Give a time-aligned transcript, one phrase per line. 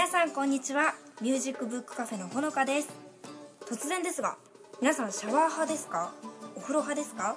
[0.00, 0.94] 皆さんこんにちは。
[1.20, 2.88] ミュージックブックカフェのほのかです。
[3.66, 4.38] 突然ですが
[4.80, 6.14] 皆さんシャワー派ですか？
[6.56, 7.36] お風呂派ですか、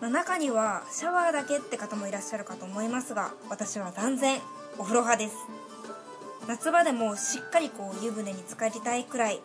[0.00, 4.40] まあ、中にはシャワーだけって方もいらっしゃるかと思いますが私は断然
[4.78, 5.36] お風呂派です。
[6.48, 9.40] 夏場でもしっかりこう湯船に浸かりたいくらい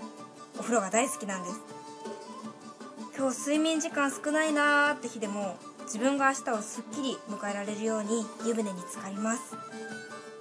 [0.58, 1.60] お風呂が大好きなんです。
[3.16, 9.67] 今日睡眠時間少ないなーって日でも自分が明日をすっきり迎えられるように湯船に浸かります。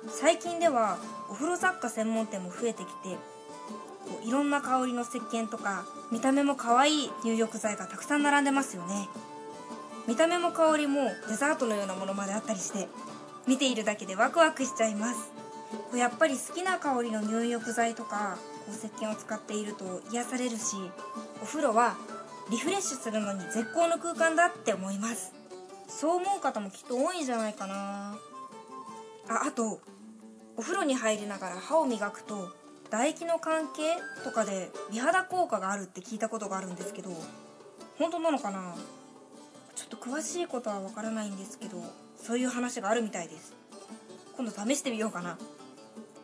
[0.09, 0.99] 最近では
[1.31, 3.17] お風呂雑貨専門店も増えてきて
[4.07, 9.09] こういろんな香りの石鹸とか見た目も可愛い入浴剤がたくさん並んでますよね。
[10.07, 12.87] 見た目も香りもデザートのようなものまであったりして
[13.49, 15.33] 見ているだけでワクワクしちゃいます。
[15.73, 20.77] こうやっぱり好きな香りの入浴剤とかこう石鹸を使っていると癒されるし
[21.43, 21.97] お風呂は
[22.51, 25.33] リフレッシュするのに絶好の空間だって思います。
[25.89, 28.17] そう思う方もきっと多いんじゃないかな。
[29.29, 29.81] ああと
[30.57, 32.49] お風呂に入りながら歯を磨くと
[32.87, 37.11] 唾液の関係とかで美肌効果があるって聞いたことがあるんですけど
[37.99, 38.75] 本当なのかな？
[39.75, 41.83] ちょっと詳しいことはわからないんですけど
[42.17, 43.55] そういう話があるみたいです。
[44.37, 45.39] 今度試してみようかな。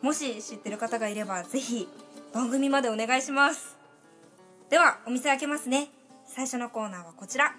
[0.01, 1.87] もし知ってる方がいればぜひ
[2.33, 3.75] 番組までお願いします。
[4.69, 5.89] ではお店開けますね。
[6.27, 7.55] 最初のコーナーはこちら。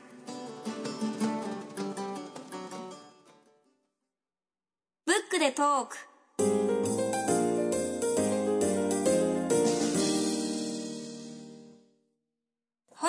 [5.07, 5.97] ブックでトーク。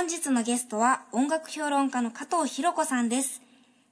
[0.05, 3.41] 本日のゲストは音楽評論家の加藤博子さんです。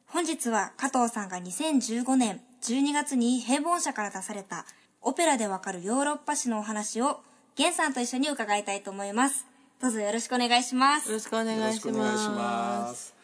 [0.06, 4.68] 本日は加藤さんが2015年12月に平凡社から出された
[5.02, 7.22] オペラでわかるヨーロッパ史のお話を
[7.58, 9.48] 源さんと一緒に伺いたいと思います。
[9.82, 11.08] どうぞよろしくお願いします。
[11.08, 13.16] よろしくお願いします。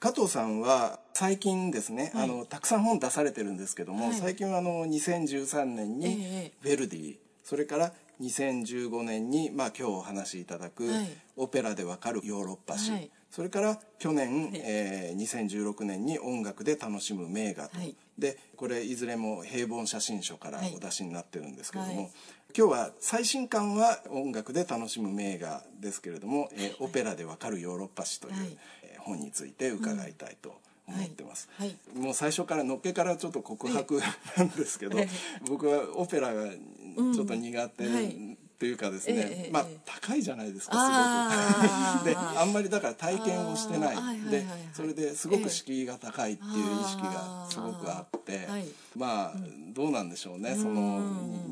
[0.00, 22.10] 加藤さんは最近ですね、はい、あのたくさん本出されてるんですけども、はい、最近はあの2013年にヴェルディ、ええ、それから2015年に、まあ、今日お話しいただく、はい、オペラでわかるヨーロッパ史、はい、それから去年、はい、えー、2016年に音楽で楽しむ名画と、はい、でこれいずれも平凡写真書からお出しになってるんですけれども、
[22.56, 28.34] 今日は最新刊は音楽で楽しむ名画ですけれども、えー、オペラでわかるヨーロッパ史という、
[28.82, 31.68] えー、本について伺いたいと思ってます、はい。
[31.68, 34.00] はい、もう最初からのっけからちょっと告白
[34.36, 34.98] なんですけど、
[35.48, 36.50] 僕はオペラが
[37.14, 37.84] ちょっと苦手
[38.60, 42.04] っていうかですね、ええ、まあ高いじゃないですかすごく。
[42.12, 43.96] であんまりだから体験をしてない。
[44.30, 44.44] で
[44.74, 48.46] それですごく敷居が高いっていう意識がすごくあって、
[48.94, 49.34] まあ
[49.72, 50.56] どうなんでしょうね。
[50.56, 51.00] その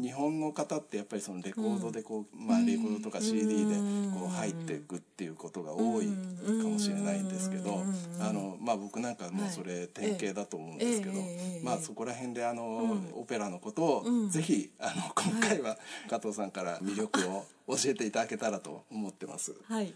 [0.03, 3.77] 日本の方ってやっぱりそのレコードでこう、まあレコードとか CD で
[4.15, 7.85] こう入っていくっていうことが多いかもしれないんですけど
[8.21, 11.15] あのまあ僕なんかもうそれ典型だと思うんですけど、
[11.63, 15.79] まあそこら辺であの、オペラのことをぜひあの今回は
[16.11, 19.55] 加藤さんから魅力を教えていただけたらと思ってます。
[19.69, 19.95] はい、はい、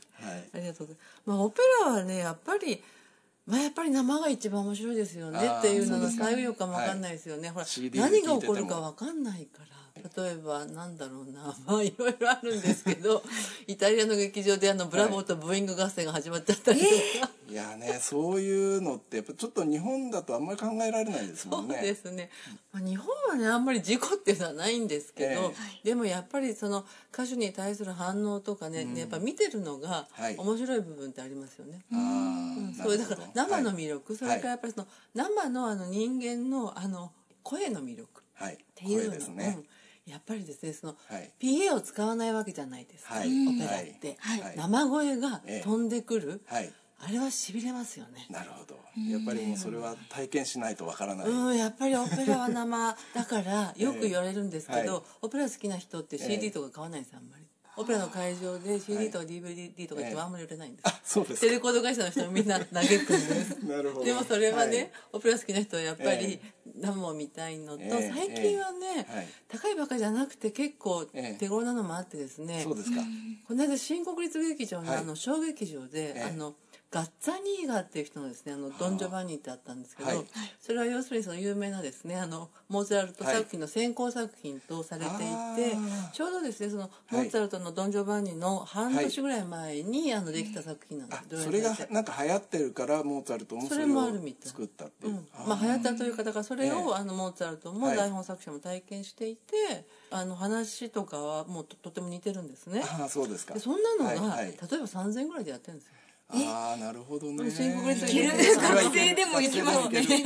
[0.54, 1.22] ありがとうございます。
[1.26, 2.82] まあオペラはねやっぱり
[3.46, 7.48] まあやっぱり生が一番面白いですよねっていうのが最後かも分かんないですよね。
[7.48, 9.81] はい、ほら何が起こるか分かんないから。
[10.16, 11.54] 例えばなんだろうな。
[11.66, 13.22] まあいろいろあるんですけど
[13.66, 21.75] イタリアの劇場であのブラボーとブーイング合戦が始まっちゃったりとか、はい、いやねそういうのってやっぱちょっと日本だとあんまり考えられないですもんね。
[21.75, 22.31] そうですね、
[22.72, 25.52] まあ、日本はねあんまり事故っていうのはないんですけど、えー、
[25.84, 30.08] でもやっぱりその歌手に対する反応とかね、うん、やっぱ見てるのが
[30.38, 31.82] 面白い部分ってありますよね。
[31.92, 37.12] はい、うん、そうだから生の魅力、はい、それからやっぱりその生のあの人間のあの
[37.43, 39.64] 声の魅力っていうの、はい、ですね、うん
[40.06, 46.43] やっぱりですねその、はい、PA を使わないわけじゃないですか、はい、オペラって、はい、生声が飛んでくる、
[47.04, 48.26] あれはしびれますよね。
[48.31, 48.76] なるほど。
[49.10, 51.28] やっぱりもうそれは体験しないとわからない。
[51.28, 57.41] うんやっぱりオペラは生だからよく言われるんですけど、オペラ好きな人って CD とか買わないですあんまり
[57.76, 63.58] オペラの会場で CD とか DVD とか言ってもあんまり売れないんです、あそうですテレコード会社の人みんな嘆くんです。
[63.66, 64.04] なるほど。
[64.04, 66.40] でもそれはね、オペラ好きな人はやっぱり
[66.76, 69.06] 生を見たいのと、最近はね、
[69.48, 71.06] 高いばかじゃなくて結構
[71.38, 73.00] 手頃なのもあってですね、そうですか。
[73.46, 76.54] この間新国立劇場のあの小劇場で、あの
[76.92, 80.26] ガッツァニーガっていう人のですねあのドン・ジョバンニってあったんですけど、はい、
[80.60, 93.88] それは要するにその有名なですねあのモーツァルト作品の先行作品とされていて、はい、ちょうどですねそのモーツァルトのドン・ジョバンニの半年ぐらい前に、あのできた作品なんです、はい、それがなんか流行ってるからモーツァルトもそれを
[94.42, 102.82] 作ったっていう、うん、まあ流行ったというかだからそれを、あのモーツァルトも台本作者も体験していて、あの話とかはもうとても似てるんですね。
[102.84, 103.58] あそうですか。
[103.58, 105.94] そんなのが、例えば3000円ぐらいでやってるんですよ
[106.34, 107.50] ああなるほどね。
[107.50, 108.11] 新国立学
[108.93, 110.00] 生でも行きますね。
[110.00, 110.23] 劇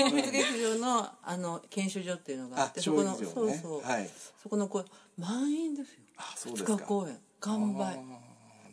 [0.63, 4.11] 場のあの研修所っていうのがあってそこのそうそう、はい、
[4.43, 6.01] そこのこう満員ですよ。
[6.17, 6.79] あそうですか。
[6.79, 7.99] 公演完売。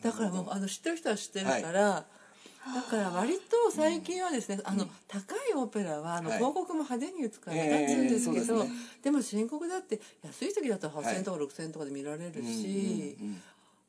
[0.03, 2.75] だからもうあの知ってる人は知ってるから、はい。
[2.75, 8.65] だから割と最近はですね、うん、あの高いオペラはあの広告も派手に打つから立つんですけど、
[9.01, 13.41] でも深刻だって安い時だと8,000円とか6,000円とかで見られるし、うんうんうん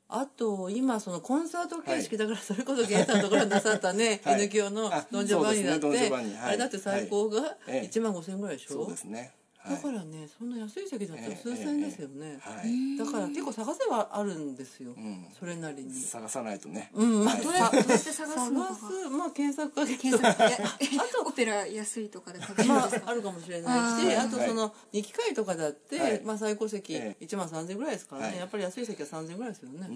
[0.08, 6.10] あと今そのコンサート形式だからそれこそ芸さんのところになさったね、はい、N 響のドン・ジョバンニだって、ね
[6.42, 9.32] あれだって最高が1万5千円ぐらいでしょ、そうですね
[9.68, 14.94] だからねそんな安い席だったら数千円ですよね、はい、だから結構探せはあるんですよ、
[15.38, 15.92] それなりに。
[15.92, 16.90] 探さないとね。
[16.92, 18.76] うんまあどうやって探すのか
[19.10, 29.88] まあ検索かけ検索あとオペラ安いとかで書けるんですか、まあ、あるかもしれないしあとその2機会とかだって、まあ最高席1万3000円ぐらいですからね、やっぱり安い席は3000円ぐらいですよね。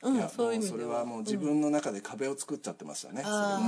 [0.00, 3.60] うん、そういう意味でそれはもう自分の中で壁を作っちゃってましたね、それは、は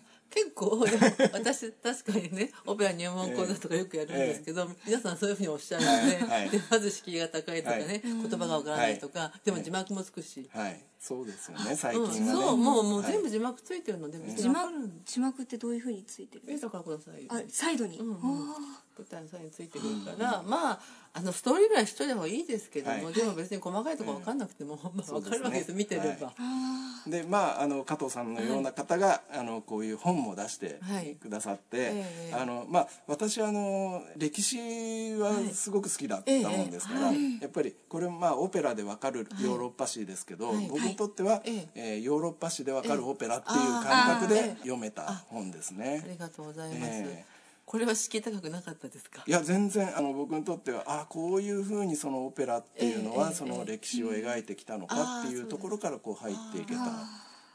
[0.00, 0.84] い結構
[1.32, 10.84] 私 確かにねオペラ入門講座とかよくやるんですけど、えー、皆さんそういうふうにおっしゃるので はい、でまず敷居が高いとかね、はい、言葉がわからないとか、でも字幕もつくし、はい。
[10.98, 14.72] そうですよね最近はね、うん、そうもうもう全部字幕ついてるので、字幕
[15.04, 16.44] 字幕ってどういうふうについてる？
[16.48, 20.80] えだからくださいあサイドに、うんうん、舞台のサイドについてくるから、まあ
[21.16, 26.32] あのストーリーぐらいしといた方がいいですけども、はい、でも別に細かいところ分かんなくても、まあ、分かるわけです、ね、見てれば。
[27.06, 30.80] でまああの加藤さんのような方が、あのこういう本も出して
[31.20, 42.00] くださって、えー、あのまあ私はあの歴史はすごく好きだったもんですから、やっぱりこれまあオペラで分かるヨーロッパ史ですけど、僕にとっては、ええ。
[42.00, 46.02] ヨーロッパ史で分かるオペラっていう感覚で読めた本ですね。
[46.04, 47.33] ありがとうございます。
[47.64, 49.24] これは敷居高くなかったですか？
[49.26, 56.80] いや全然あの僕にとってはあこういうふうにそのオペラっていうのは、その歴史を描いてきたのかっていうところからこう入っていけた。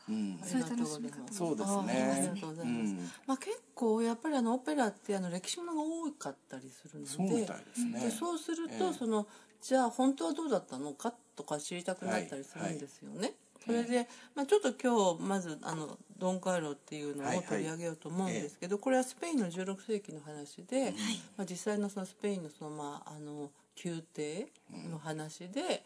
[0.09, 2.11] うん、そういう楽しみ方そうですね。
[2.11, 2.95] ありがとうございます。
[3.27, 7.45] まあ結構やっぱりあのオペラってあの歴史ものが多かったりするので、そうで
[7.75, 7.99] すね。
[7.99, 9.27] でそうすると、その
[9.61, 13.35] じゃあ本当はどうだったのかとか知りたくなったりするんですよね。
[13.65, 20.93] それで、まあ、ちょっと今日まずあのドン・カーロっていうのを取り上げようと思うんですけど、これはスペインの16世紀の話で、
[21.37, 23.51] まあ、実際のそのスペインのその、まあ、あの
[23.83, 24.47] 宮廷
[24.89, 25.83] の話で。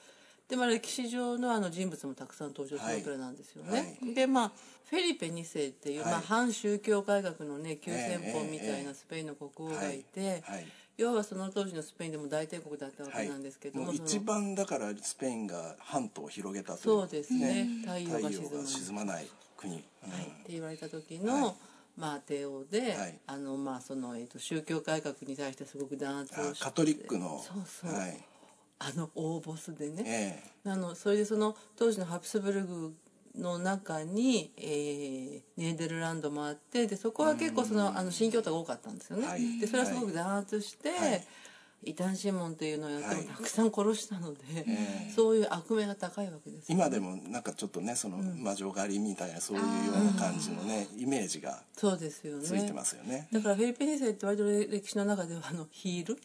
[0.50, 3.98] でまあ、歴史上のあの人物もたくさん登場するオペラなんですよね。
[4.02, 4.52] はい、でまあ
[4.90, 10.68] フェリペ2世っていう、はい、まあ、反宗教改革のね急先鋒みたいなスペインの国王がいて、はい、
[10.98, 21.54] 要はその当時のスペインでも大帝国だったわけなんですけども、はい、一番だからスペインが半島を広げたというそうですね、太陽が沈まない国、うん、はい、って言われた時の、はい、
[21.98, 28.18] まあ、帝王で、はい、あのまあその、えーと、宗教改革に対してすごく弾圧をしてカトリックのそうそう、はい、
[28.80, 32.94] あの大ボスでね、えー、あのそれでその当時のハプスブルグ
[33.35, 39.28] の中に、えー、ネーデルランドもあってでそこは結構そのあの新教徒が多かったんですよね。
[39.28, 41.23] はい、でそれはすごく弾圧して、はい、
[41.83, 53.28] 異端審問というのをやってもたくさん殺したので、はい、そういう悪名が高いわけです、ね、今でもなんかちょっとねその魔女狩りみたいなそういうような感じのね、イメージがついてますよね。
[53.31, 56.19] だからフィリピン世って割と歴史の中ではあのヒール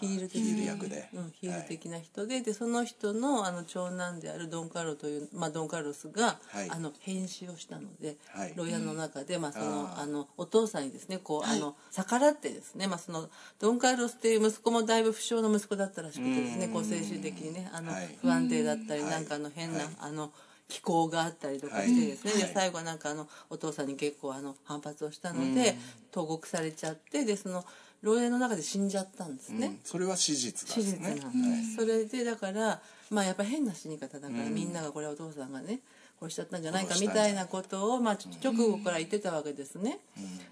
[0.00, 13.28] ヒール的ヒール役で、うん、ヒール的な人ではい、でその人のあの長男であるドン・カルロという、まあ、ドン・カルロスが、はい、あの変死をしたので、はい、牢屋の中で、まあ、そのあのお父さんにですねこう、あの逆らってですね、まあ、その
[13.58, 20.30] ドン・カルロスっていう息子もだいぶ不詳の息子だったらしくてですねこう精神的にねあの、不安定だったり、なんかあの変な、あの。
[20.70, 25.76] 気候があったりとかしてですね、で最後はなんかあのお父さんに結構あの反発をしたので
[26.12, 27.64] 投獄されちゃってでその
[28.02, 32.80] 牢屋の中で死んじゃったんですね、うん、それは史実だ、ね、史実なんです、はい、それでだから
[33.10, 35.80] まあやっぱ変な死に方だから、みんながこれはお父さんがね
[36.20, 40.00] 殺しちゃったんじゃないかみたいなことを、まあ、直後から言ってたわけですね。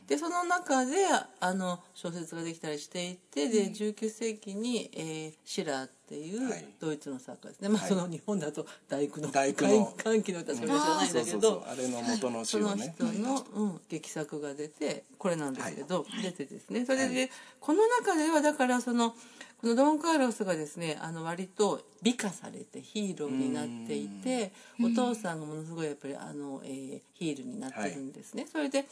[0.06, 0.96] でその中で
[1.40, 6.40] あの小説ができたりしていてで19世紀に、えー、シラーっていう
[6.80, 9.92] ドイツの作家ですね、まあ、その日本だと「大工の大工の。
[10.02, 11.64] 歓喜の歌」しか知らないんだけど。
[11.68, 16.86] あれの元の詩をね、その人の、うん、劇作が出てこれなんですけど、出てですね。
[16.86, 19.14] それで、この中ではだからその
[19.60, 28.86] このドン・カーロスがですねあの割と美化されてヒーローになっていてお父さんがものすごいやっぱりあの、えー、ヒールになってるんですね、はい、それで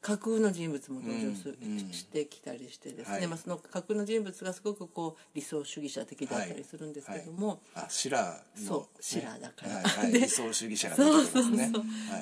[0.00, 11.72] 架空の人物も登場す、うん、してきたりしてですね、はい、まあ、その架空の人物がすごくこう理想主義者的だったりするんですけども、はい、あシラーそうシラーだから、はい、理想主義者が出てすね。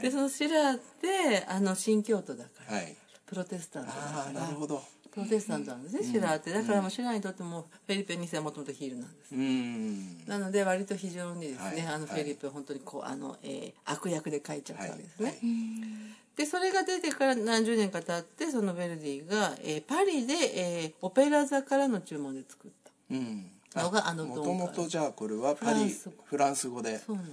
[0.02, 2.80] でそのシラーってあの新教徒だから、
[3.26, 4.40] プロテスタントだから。
[4.40, 15.38] なるほどプロテスタントなんですね、シラーってだからもうシラーにとってもフェリペ2世はもともとヒールなんです、なので割と非常にですね、あのフェリペ本当にこうあの、えー、悪役で書いちゃったわけですね、
[16.37, 22.90] でそれが出てから何十年か経ってそのヴェルディが、えー、パリで、えー、オペラ座からの注文で作った。
[23.83, 25.90] のが、あのもともとじゃあこれはパリ
[26.25, 26.83] フランス語。
[26.83, 26.99] で。
[26.99, 27.33] そうなんで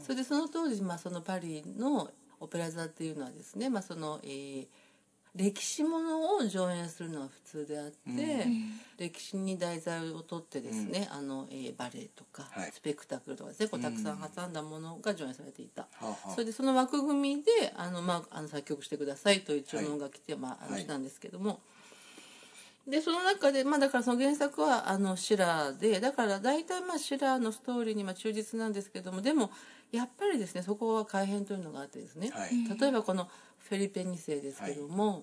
[0.00, 0.06] す。
[0.06, 4.66] それでその当時、まあ、そのパリのオペラ座っていうのはですね、まあそのえー、
[5.36, 21.50] 歴史ものを上演するのは普通であって、うん、歴史に題材をとってですね、うん、あのえー、バレエとか、はい、スペクタクルとかですねこうたくさん挟んだものが上演されていた、うん、それでその枠組みであの、まあ、あの作曲してくださいという注文が来て、はい、まあ、あのしたんですけども。
[21.50, 21.58] はい
[22.86, 29.50] でその中で、まあ、だからその原作はあのシラーでだから大体まあシラーのストーリーにまあ忠実なんですけどもでも
[29.90, 33.28] やっぱりですねそこは改変というのがあってですね、はい、例えばこの
[33.68, 35.22] フェリペ2世ですけども、はい、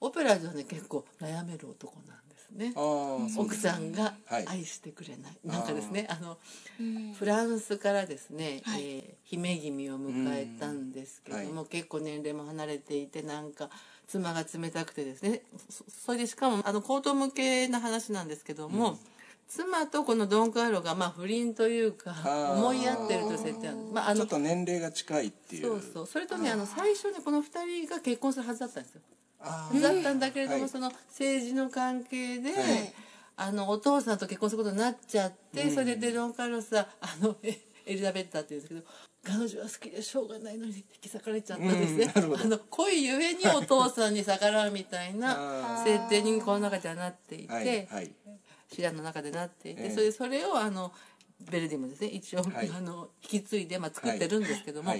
[0.00, 2.72] オペラではね結構悩める男なんですね。
[3.36, 6.38] 奥さんが愛してくれない、はい、なんかですねあの
[7.14, 13.70] フランスからですね、はい、えー、姫君を迎えたんですけども、結構年齢も離れていてなんか
[14.06, 15.42] 妻が冷たくてですね。
[15.88, 18.98] それでしかもあの口頭向けな話なんですけども、うん
[19.54, 22.12] 妻とこのドン・カーロがまあ不倫というか
[22.56, 25.62] 思い合ってるという設定なんです、まあ、あのちょっと年齢が近いっていう。
[25.62, 26.06] そうそう。
[26.06, 29.00] それとねあの最初にこの2人が結婚するはずだったんですよ。
[29.80, 32.92] だったんだけれども、はい、その政治の関係で、はい、
[33.36, 37.36] あのお父さんと結婚することになっちゃって、うん、それでドン・カーロスはあの
[37.86, 38.86] エリザベッタっていうんですけど
[39.22, 48.10] 彼女は好きでしょうがないのに引き裂かれちゃったんですね、うん、あの恋ゆえにお父さんに逆らうみたいな設定にこの中ではなっていて、はいはい、
[48.72, 50.92] シラの中でなっていて、えー、それそれをあの
[51.50, 54.94] ベルディもですね一応、はい、あの引き継いで、まあ、作ってるんですけども。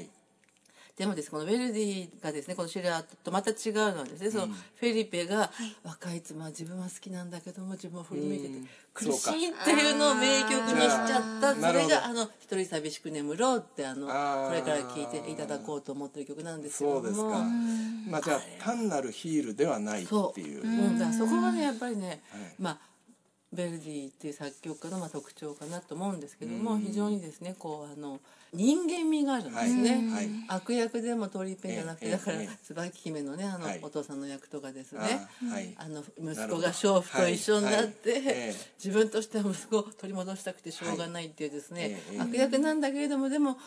[0.97, 5.51] でもですこのベルディがですねこのシラーとまた違うのはですね、うん、そのフェリペが
[5.83, 8.55] 若い妻自分は好きなんだけども自分は振り向いてて
[8.93, 11.55] 苦しいっていうのを名曲にしちゃった。
[11.57, 16.97] それがあの「一人寂しく眠ろう」ってあのこれから聴いていただこうと思ってる曲なんですけども。
[17.01, 17.29] そうですか。
[18.09, 20.23] まあじゃあ単なるヒールではないっていう。
[20.23, 22.79] そう、うん、だそこがねやっぱりね、はい、まあ
[23.55, 28.21] ベルディっていう作曲家のまあ特徴かなと思うんですけども、非常にですねこうあの
[28.53, 35.01] 人間味があるんですね、はい、悪役でも鳥ペンじゃなくて、だから椿姫のねあの、お父さんの役とかですね。
[35.77, 43.59] あの息子が娼婦と一緒になって、 自分としては息子を取り戻したくてしょうがないっていうですね、悪役なんだけれどもでも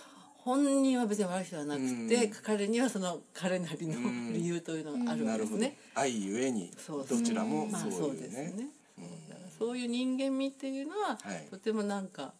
[0.48, 3.98] 本人は別に悪い人はなくて、彼にはその彼なりの
[4.32, 5.78] 理由というのがあるんですね。
[5.94, 8.70] 愛ゆえにどちらもそういうね。
[9.58, 11.18] そういう人間味っていうのは、
[11.50, 12.34] とてもなんか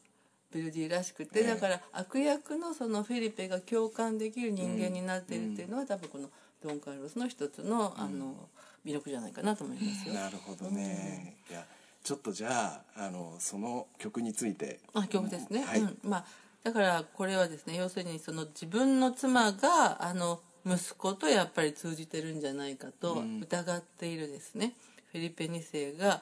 [0.52, 6.30] ベルディらしくて、だから悪役のそのフェリペが共感できる人間になってるっていうのは、多分この
[6.64, 8.50] ドン・カルロスの一つの,、あの
[8.86, 10.14] 魅力じゃないかなと思いますよ。
[10.14, 11.66] なるほどね、いや
[12.04, 14.80] ちょっとじゃああのその曲について。
[14.94, 16.26] あ曲ですね、はい、うん、まあ
[16.64, 24.74] だからこれはですね要するにその自分の妻があの息子とやっぱり通じてるんじゃないかと疑っているですね、
[25.12, 26.22] フェリペ2世が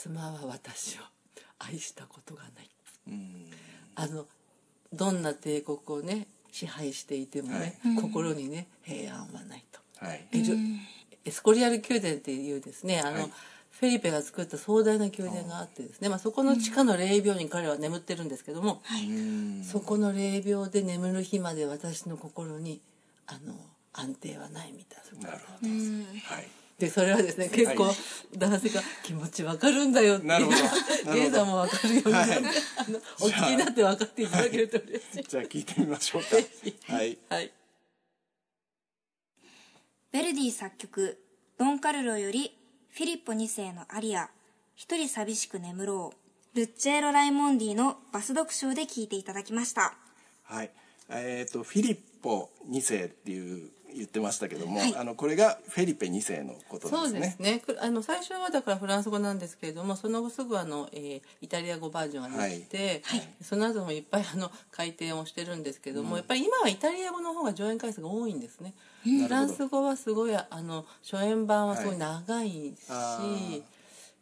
[0.00, 1.02] 妻は私を
[1.58, 2.70] 愛したことがない、
[3.96, 4.24] あの
[4.94, 10.26] どんな帝国をね支配していてもね、はい、心にね平安はないと、はい、
[11.26, 13.30] エスコリアル宮殿っていうですねあの、はい、
[13.72, 18.80] フェリペが作った壮大な宮殿があってですね、まあ、そこの地下の霊廟に彼は眠ってるんですけども、
[19.64, 22.80] そこの霊廟で眠る日まで私の心に
[23.26, 23.54] あの
[23.92, 25.28] 安定はないみたいな。
[25.28, 26.42] なるほど、はい。
[26.42, 27.92] でそれはですね結構
[28.36, 30.56] 男性が気持ちわかるんだよってなるほど。
[31.14, 32.40] ゲイさんもわかるように、はい、あ
[32.90, 36.36] のお聞きになって分かっていただけると嬉しい、じゃあ聞いてみましょうか。
[36.94, 37.52] はい、はい、
[40.12, 41.22] ベルディ作曲
[41.58, 42.56] ドン・カルロより
[42.90, 44.30] フィリッポ2世のアリア
[44.74, 46.12] 一人寂しく眠ろ
[46.54, 49.94] うルッチェーロ・ライモンディのバス読書で聞いていただきました。
[50.42, 50.70] はい。
[51.08, 56.98] えっ、ー、とフィリッポ2世っていう言ってましたけども、はい、あのこれがフェリペ2世のことですね。
[56.98, 57.62] そうですね。
[57.80, 68.74] あの最初はだからフランス語なんですけれども、その後すぐあの、えー、イタリア語バージョンができて、はい、その後もいっぱいあの改訂をしてるんですけども、うん、やっぱり今はイタリア語の方が上演回数が多いんですね。
[69.02, 73.62] フランス語はすごいあの初演版はすごい長いし。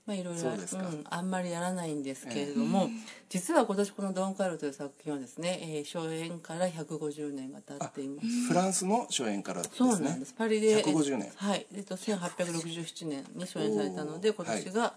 [0.08, 2.88] はいまあ、いろいろ、うん、あんまりやらないんですけれども、えー、
[3.28, 8.28] 実は今年この「ドン・カルロ」という作品はですね、えー、初演から150年が経っています。
[8.48, 9.76] フランスの初演からですね。
[9.76, 10.32] そうなんです。
[10.32, 11.30] パリで150年。
[11.36, 14.94] はい、えっと、1867年に初演されたので今年が、は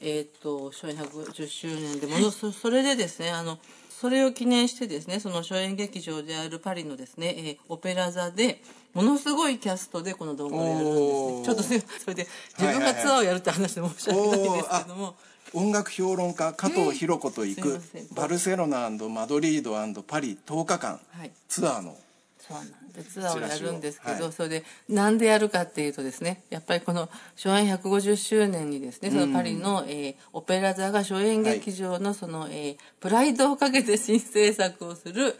[0.00, 3.58] い、えっと初演110周年でものそそれでですねあの
[3.98, 8.60] それを記念してですねその初演劇場であるパリのですね、えー、オペラ座で
[8.92, 10.92] ものすごいキャストでこの動画をやるんです
[11.38, 11.44] ね。
[11.44, 12.26] ちょっとねそれで
[12.58, 15.14] 自分がツアーをやるって話で申し訳ないんですけども、
[15.54, 17.80] 音楽評論家加藤博子と行く、
[18.14, 21.96] バルセロナマドリードパリ10日間、はい、ツアーの。
[22.38, 35.34] そうなんでツアーをやるんですけど、はい、それでなんでやるかっていうとですねやっぱりこの初演150周年にですねそのパリの、うん、えー、オペラ座が初演劇場のその、はい、えー、プライドをかけて新制作をする、はい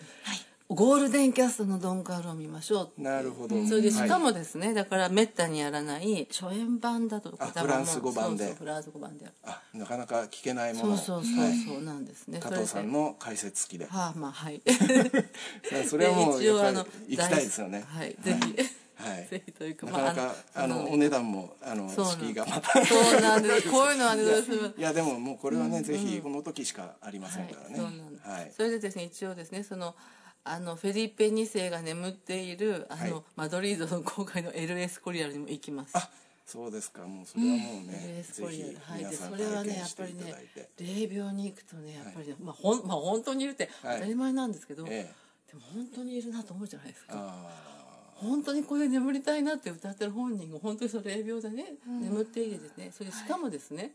[0.69, 3.65] ゴールデンキャストのドンカールを見ましょうなるほど。
[3.67, 8.53] それでしかもですね、はい、だからめったにやらない初演版だとかフランス語版で。
[8.55, 10.97] フランス語版であなかなか聞けないもの。
[10.97, 13.87] そうそうそうそうなんですね、加藤さんの解説付きで。
[13.87, 14.61] はあまあはい。
[15.89, 17.85] それはもうやっぱり行きたいですよね。
[17.87, 18.17] はい。
[18.21, 18.57] ぜひ、
[18.97, 22.85] はい、ぜひというか、なかなか、あ、あのお値段もあの敷居がまた。
[22.85, 23.71] そうなんです。
[23.71, 24.23] こういうのはね
[24.77, 27.79] いやでももうこれはね、ぜひこの時しかありませんからね、
[28.25, 29.95] はい、それでですね一応ですねその
[30.49, 35.97] あのフェリペ2世が眠っているあの、はい、マドリードの郊外の LS コリアルにも行きます。
[35.97, 36.09] あ
[36.47, 37.03] そうですか。
[37.03, 38.79] もうそれはもうね、うん、LS コリアル。
[38.79, 39.11] はい。
[39.11, 40.35] でそれはねやっぱりね
[40.79, 45.05] 霊廟に行くとねやっぱりね、はい、まあほんまあ本当にいるって当たり前なんですけど、はい、で
[45.55, 47.35] も本当にいるなと思うじゃないですか。
[48.15, 53.93] 本当にこれ眠りたいなって歌ってる本人が本当にその霊廟でね、うん、眠っていてですねそれしかもですね、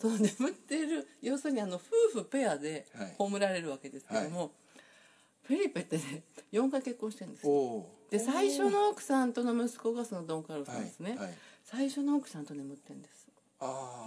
[0.00, 2.86] その眠っている要するにあの夫婦ペアで
[3.16, 4.50] 葬られるわけですけども、
[5.44, 6.22] フェリペってね
[6.52, 7.86] 4回結婚してるんですよ。
[8.10, 11.34] で最初の奥さんとの息子がそのドン・カルロさんですね、はいはい、
[11.64, 13.24] 最初の奥さんと眠ってるんです。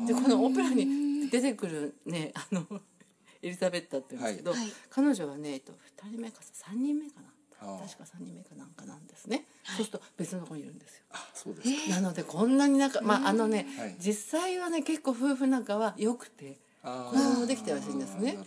[0.05, 2.65] でこのオペラに出てくるねあの
[3.41, 7.27] エリザベッタって言うんですけど、はい、彼女はね、えっと、2人目か3人目かな。
[7.59, 11.03] 確か3人目かなんかなんですね、そうすると別のとこにいるんですよ。
[11.09, 13.67] あそうですなのでこんなに仲まああのね、
[13.99, 18.37] 実際はね結構夫婦仲は良くて子供もできてらっしゃるんですね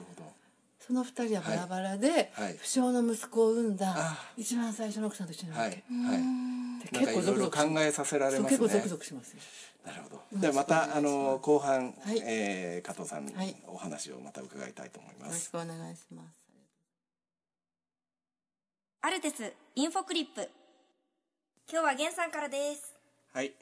[0.86, 9.36] その二人はバラバラで、はい、不詳の息子を産んだ一番最初の奥さんと一緒になるわけ、はいはい、結構ゾクゾク考えさせられますね結構ゾクゾクします
[9.84, 10.40] なるほど。
[10.40, 13.32] でまたあの後半、はい、えー、加藤さんに
[13.66, 15.28] お話をまた伺いたいと思います。
[15.28, 16.26] よろしくお願いします。
[19.02, 20.48] アルテスインフォクリップ。
[21.70, 22.94] 今日は源さんからです。
[23.32, 23.52] はい。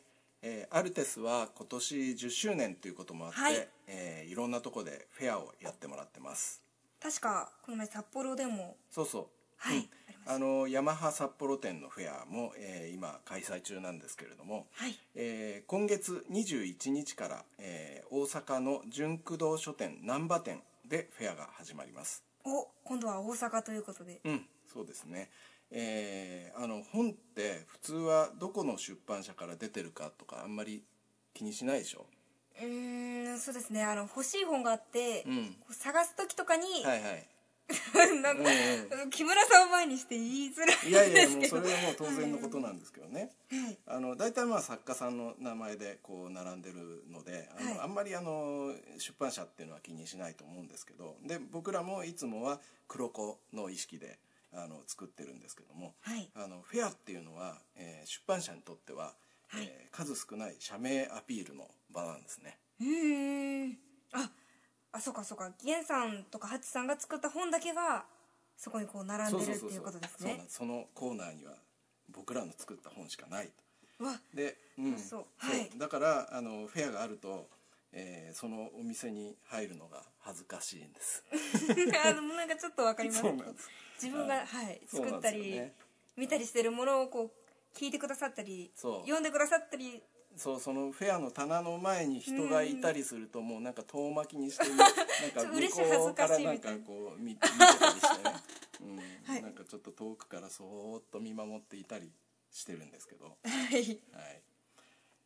[0.42, 6.67] えー、アルテスは今年10周年ということもあって、はい、えー、いろんなとこでフェアをやってもらってます。
[7.00, 9.26] 確かこの前札幌でもそうそう。
[9.60, 9.88] はい、うん、
[10.26, 14.96] あのヤマハ札幌店のフェアも、えー、今開催中なんですけれども、はい。
[15.14, 22.22] えー、今月21日から、えー、大阪の純駆動書店難波店でフェアが始まります。
[22.44, 24.20] お今度は大阪ということで。
[24.24, 25.30] うんそうですね。
[25.70, 30.82] えー、あの本って普通はどこの出版社から出てるかとかあんまり
[31.34, 32.06] 気にしないでしょ？
[32.62, 33.82] うんそうですね。
[33.84, 37.26] あの欲しい本があって、うん、探す時とかに、はいはい。
[38.22, 38.44] なんか、
[39.02, 51.16] うん、木村さんを前にして言いづらいいやいやもうそれはもう当然のことなんですけどね、はい、あの大体まあ作家さんの名前でこう並んでるのであの、はい、あんまりあの出版社っていうのは気にしないと思うんですけど。
[51.22, 54.18] で僕らもいつもは黒子の意識で
[54.54, 59.14] あの作ってるんですけども、はい、あのフェアっていうのは、えー、出版社にとっては
[59.48, 62.58] はい、えー、数少ない社名アピールの場なんですね。
[62.80, 63.72] へえ。
[64.12, 64.30] あ、
[64.92, 65.50] あそうかそうか。
[65.62, 68.04] 源さんとかハチさんが作った本だけが
[68.56, 70.44] そこにこう並んでるっていうことですね。
[70.48, 71.54] そのコーナーには
[72.10, 73.50] 僕らの作った本しかない
[73.98, 74.04] と。
[74.04, 77.48] わで、うん、そうはい、だからあのフェアがあると。
[77.92, 81.24] えー、そのお店に入るのが恥ずかしいんです
[82.04, 83.22] あのなんかちょっとわかります
[83.94, 85.74] 自分が、はい、作ったり、ね、
[86.16, 90.02] 見たりしてるものをこう聞いてくださったり読んでくださったり。
[90.36, 94.88] そうそのフェアの棚の前に人がいたりすると、もうなんか遠巻きにして なん
[95.32, 98.34] か向こうからなんかこう見見てたりしてね、
[98.80, 98.96] うん。
[99.24, 102.12] はい、なんかちょっと遠くからそーっと見守っていたり
[102.52, 103.24] してるんですけど。
[103.24, 103.30] は
[103.70, 104.42] い、はい。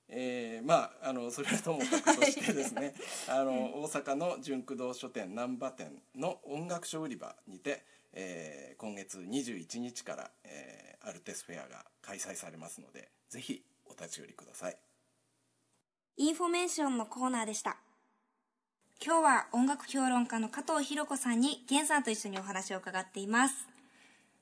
[0.08, 2.94] えー、まああのそれはともかくとしてですね。
[3.28, 14.76] あの大阪のジュンク堂書店難波店の音楽書売り場にて、えー、今月21日から、えー、アルテスフェアが開催されますのでぜひお立ち寄りください。
[16.18, 17.78] インフォメーションのコーナーでした。
[19.04, 23.66] 今日は音楽評論家の加藤浩子さんに源さんと一緒にお話を伺っています。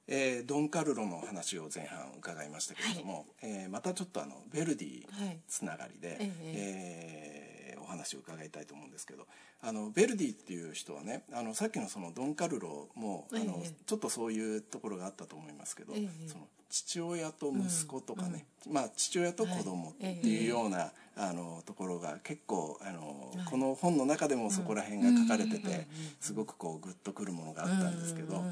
[0.06, 5.06] えー、ドン・カルロの話を前半伺いましたけれども、はい、えー、またちょっとあのベルディ
[5.46, 7.49] つながりで、はい、えー、お
[7.90, 9.26] 話を伺いたいと思うんですけど
[9.62, 15.92] あのベルディっていう人はねあのさっきのそのドン・カルロもあの、ちょっとそういうところがあったと思いますけど、
[16.26, 25.86] その父親と息子とかね、うん、まあ、父親と子供っていうような、はい、あのところが結構あの、はい、この本の中でもそこら辺が書かれてて、
[26.20, 28.42] すごくこうグッとくるものがあったんですけど、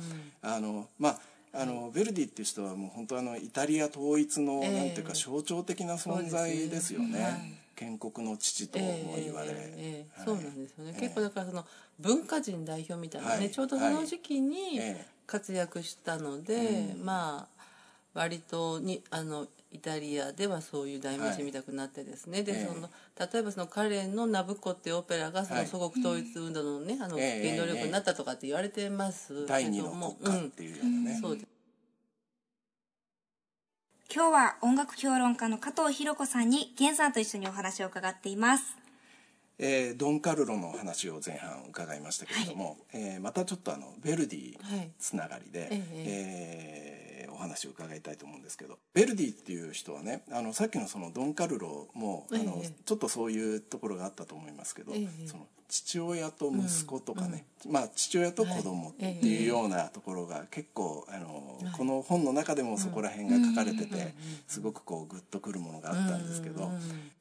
[0.42, 1.18] あのまあ
[1.54, 7.57] あのベルディっていう人はもう本当あのイタリア統一の、なんていうか象徴的な存在ですよね。
[7.78, 11.64] 建国の父とも言われ、えーえー、そうなんですよね、結構だからその
[12.00, 14.80] 文化人代表みたいなね、はい、ちょうどその時期に
[15.26, 16.66] 活躍したので、はい、
[17.00, 17.58] まあ
[18.14, 22.88] 割とにあのイタリアではそういう代名詞見たくなってですね、はい、でその
[23.18, 31.57] 例えばその彼の「ナブコ」っていうオペラがその祖国統一運動のね、あの原動力になったとかって言われてますけども、第二の国家っていうようなね、うん、そうです
[34.10, 38.78] 今日は音楽評論家の加藤博子さんに源さんと一緒にお話を伺っています。
[39.58, 44.56] えー、ドン・カルロの話を前半伺いましたけれども、はい、えー、またちょっとあのベルディ
[44.98, 47.07] つながりで、はい、えー
[47.38, 54.92] お話を伺いたいと思うんですけどベルディっていう人はねあのさっきのそのドン・カルロもあの、ちょっとそういうところがあったと思いますけど、
[55.26, 64.14] その父親と息子とかね、うん、まあ父親と子供っていうようなところが結構あの、この本の中でもそこら辺が書かれてて
[64.46, 66.70] すごくこうグッとくるものがあったんですけど、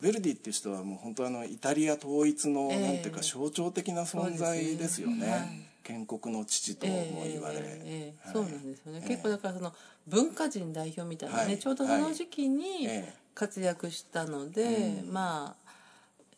[0.01, 5.67] ベルディっていう人はもう本当あのイタリア統一の、なんていうか象徴的な存在ですよね。
[5.83, 9.73] 建国の父とも言われ、えーえー、そうなんですよね、結構だからその
[10.07, 12.87] 文化人代表みたいなね、はい、ちょうどその時期に
[13.35, 14.73] 活躍したので、はい、
[15.09, 15.67] まあ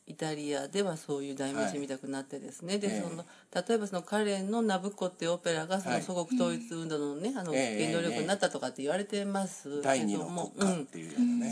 [0.09, 9.83] イタリアではそういう代名詞見たくなってですね、はい、でその例えばその彼の「ナブコ」っていうオペラがその祖国統一運動のね、あの原動力になったとかって言われてます。
[9.83, 10.87] けども、うん、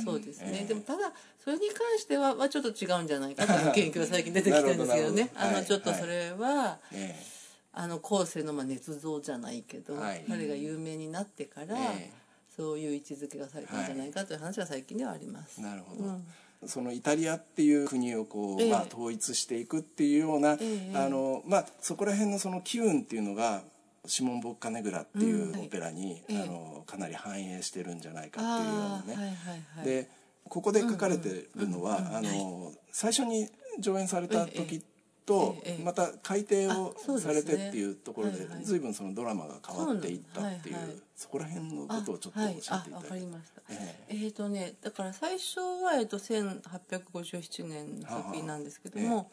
[0.03, 5.29] そうですね、でもただそれに関しては、まあ、ちょっと違うんじゃないかという研究が最近出てきてるんですけどね。
[5.37, 6.79] あのちょっとそれは。
[6.91, 7.36] えー
[7.79, 15.61] あの後世のまあ捏造じゃないけど、はい、彼が有名になってから、えー、そういう位置づけがされたんじゃないかという話は最近ではあります。
[15.61, 16.23] なるほど、うん。
[16.65, 23.61] そのイタリアっていう国をこう、えー、まあ、統一していくっていうような、えー、あのまあ、そこら辺のその機運っていうのが
[24.07, 29.13] シモン・ボッカネグラっていうオペラに、あのかなり反映してるんじゃないかっていうようなね。
[29.13, 29.35] はいはい
[29.77, 30.09] はい、で
[30.45, 33.47] ここで書かれてるのは、あの最初に
[33.79, 34.96] 上演された時って、
[35.27, 40.77] とまた改訂をされてっていうところで随分そのドラマが変わっていったっていう
[41.15, 42.77] そこら辺のことをちょっと教えていた。
[42.77, 42.93] だいて。
[42.93, 43.61] わかりました。
[44.07, 49.29] えっ、とねだから最初はえっと1857年の作品なんですけども、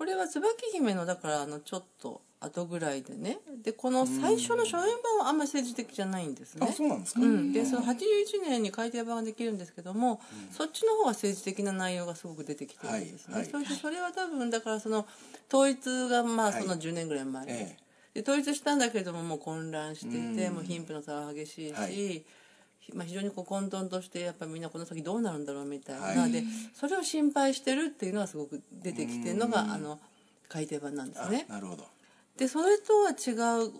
[0.00, 3.36] これは椿姫のだからあのちょっと後ぐらいでね。
[3.62, 6.66] でこの最初の初演版はあんまり政治的じゃないんですね。
[6.66, 13.34] あそうなんですか、うん、でその81年に改訂版ができるんですけども、うん、そっちの方は政治的な内容がすごく出てきてるんですね。
[13.34, 15.06] はいはい、それでそれは多分だからその
[15.52, 17.76] 統一がまあその10年ぐらい前ではい、
[18.14, 22.24] で統一したんだけれどももう混乱してて、もう貧富の差は激しいし。
[22.94, 26.42] まあ、非常にこう混沌としてやっぱりみんなこの先どうなるんだろうみたいな、はい、で
[26.74, 29.98] それを心配してるっていうのがすごく出てきてるのがあの
[30.48, 31.46] 改訂版なんですね。
[31.48, 31.84] なるほど。
[32.36, 33.72] でそれとは違う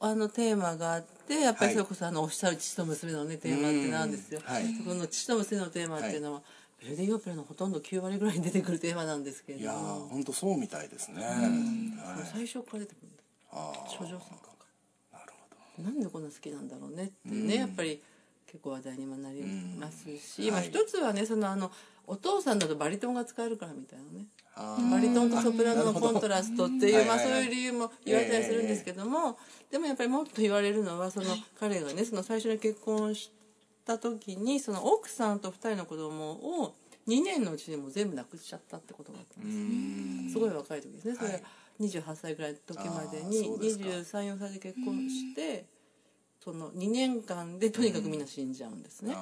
[0.00, 4.40] あのテーマがあってやっぱりそれこそあのおっしゃる父と娘のねテーマってなんですよ。
[4.44, 6.42] はい、この父と娘のテーマっていうのは、
[6.82, 9.72] ベルディオペラのほとんど9割ぐらいに出てくるテーマなんですけれども。
[9.72, 13.08] いや本当そうみたいですね、はい、最初から出てくる。
[13.08, 13.16] んで
[13.90, 14.50] す処女さんか。
[15.12, 15.32] なる
[15.76, 15.84] ほど。
[15.84, 18.02] なんでこんな好きなんだろうねってね、やっぱり
[18.50, 19.44] 結構話題にもなり
[19.78, 21.70] ますし、まあ一つはねそのあの
[22.06, 24.26] お父さんだとバリトンが使えるからみたいなね。
[24.90, 29.38] バリトンとソプラノのコントラストっていう、まあ、そういう理由も言われたりするんですけども、
[29.70, 31.26] でもやっぱりもっと言われるのはその
[31.60, 33.30] 彼がねその最初に結婚し
[33.86, 36.32] た時にその奥さんと2人の子供
[36.62, 36.74] を
[37.06, 41.14] 2年のうちにも全部亡くしちゃったってことがあったんですすごい若い時ですね。
[41.14, 41.42] それ
[41.80, 45.64] 28歳ぐらいの時までに234歳で結婚して。
[46.42, 49.14] その2年間でとにかくみんな死んじゃうんですね。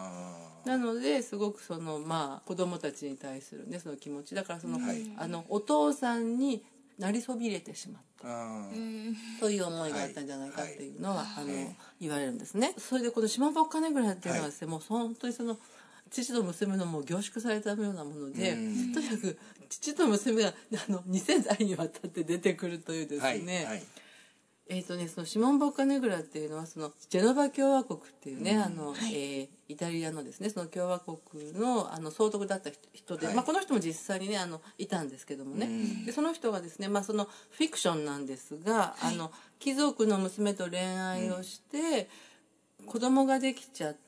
[0.64, 6.62] なのですごくそのまあ子供たちに対するねその気持ちだからその、はい、あのお父さんに
[6.98, 8.08] なりそびれてしまった。
[9.38, 12.74] という思いがあったんじゃないかっていうのは、はい、あの、言われるんですね。
[12.76, 15.56] それでこの島ばっかねぐらいっていうのはですね、もう本当にその
[16.10, 18.50] 父と娘のもう凝縮されたようなもので、
[18.92, 20.52] とにかく父と娘があ
[20.90, 23.84] の2000代にわたって出てくるというですね、
[24.70, 31.18] はいえーとね、そのシモン・ボッカネグラっていうのはそのジェノバ共和国っていうね、うん、あの、はい、えー、イタリアのですねその共和国
[31.54, 42.08] のあの総督だった人で、はい、まあ、この人も実際にねあのいたんですけどもね、うん、でその人がですね、まあ、そのフィクションなんですが、はい、あの貴族の娘と恋愛をして、
[42.80, 43.98] うん、子供ができちゃって。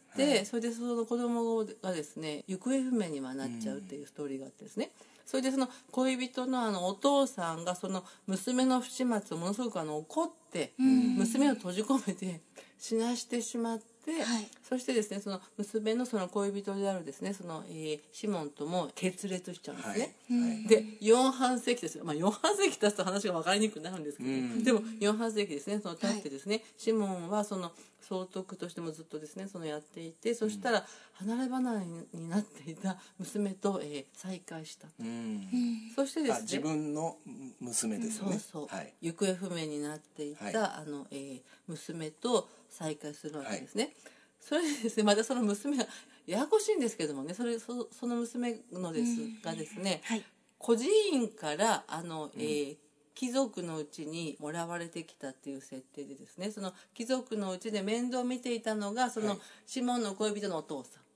[0.45, 4.91] それでその子供がですね行方不明にはなっちゃうっていうストーリーがあってですね、
[5.31, 12.41] それでその恋人のあのお父さんがその娘の不始末をものすごくあの怒って娘を閉じ込めて
[12.77, 13.85] 死なしてしまって。
[14.19, 20.15] はい、そしてですねその娘のその恋人であるですねその、えー、シモンとも決裂しちゃうんですね。
[20.31, 25.81] はい、で4半世紀ですよ、まあ、4半世紀経つと話が分かりにくくなるんですけど、うん、でも4半世紀ですね。
[25.81, 35.47] その経ってですね、はい、シモンはその総督としてもずっとですねそのやっていてそしたら離れ離れになっていた娘と、えー、再会したと、うん、
[35.95, 37.17] そしてですね自分の
[37.61, 38.33] 娘ですね。
[38.33, 43.95] そうそう、はい、行方不明になっていた、はい、あのえー、娘と再会するわけですね、はい、
[44.41, 45.87] それでですねまたその娘が
[46.27, 50.25] ややこしいんですけどもねそれそその娘のですがですね、はい、
[50.59, 52.77] 孤児院からあの、えー、
[53.15, 61.10] 貴族のうちにもらわれてきたっていう設定でですねその貴族のうちで面倒を見ていたのがその、シモンの恋人のお父さん。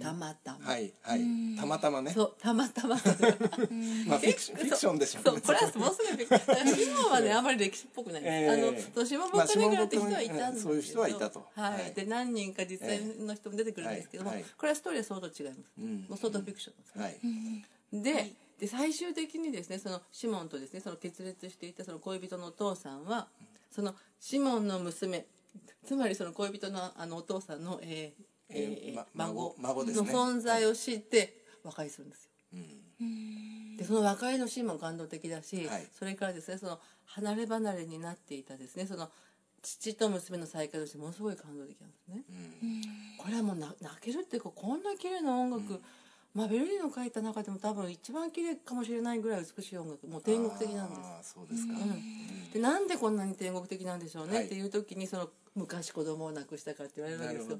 [0.00, 0.70] たまたま。
[0.70, 1.20] はいはい。
[1.58, 2.12] たまたまね。
[2.12, 2.96] そう、たまたま。
[4.06, 5.40] まあフィクションでしょうね。
[5.42, 6.76] これはもうすぐフィクション。
[6.76, 8.52] シモンはね、 あんまり歴史っぽくないです。
[8.52, 11.46] あの、そう、シモンボカネグラって人はいたんですそういう人はいたと。
[11.54, 11.92] はい。
[11.92, 15.80] で、何人か実際の人も出てくるんですけども、これはストーリーは相当違います。
[16.08, 16.98] もう相当フィクションです。
[16.98, 18.02] はい。
[18.02, 23.28] で、で最終的にですねそのシモンとですねその決裂していたその恋人のお父さんは
[23.72, 25.26] そのシモンの娘
[25.84, 32.30] つまりその恋人のあのお父さんの、えーえー、ま、孫孫の存在を知って和解するんですよ。
[33.00, 39.08] うん、でその和解のシーンも感動的だし、はい、それからですねその離れ離れになっていたですねその
[39.62, 42.24] 父と娘の再会としてものすごい感動的なんですね。
[42.28, 42.82] うん、
[43.16, 45.80] これはもう泣けるっていうかこんな綺麗な音楽、うん。
[46.34, 51.00] まあ、ベルリンの書いた中でも多分一番綺麗かもしれないぐらい美しい音楽もう天国的なんです。
[51.02, 54.62] あそうですか、うん、でなんでこんなに天国的なんでしょうね、はい、ってい。
[54.62, 57.58] う時にその昔子供を亡くしたからって言われるわけですよ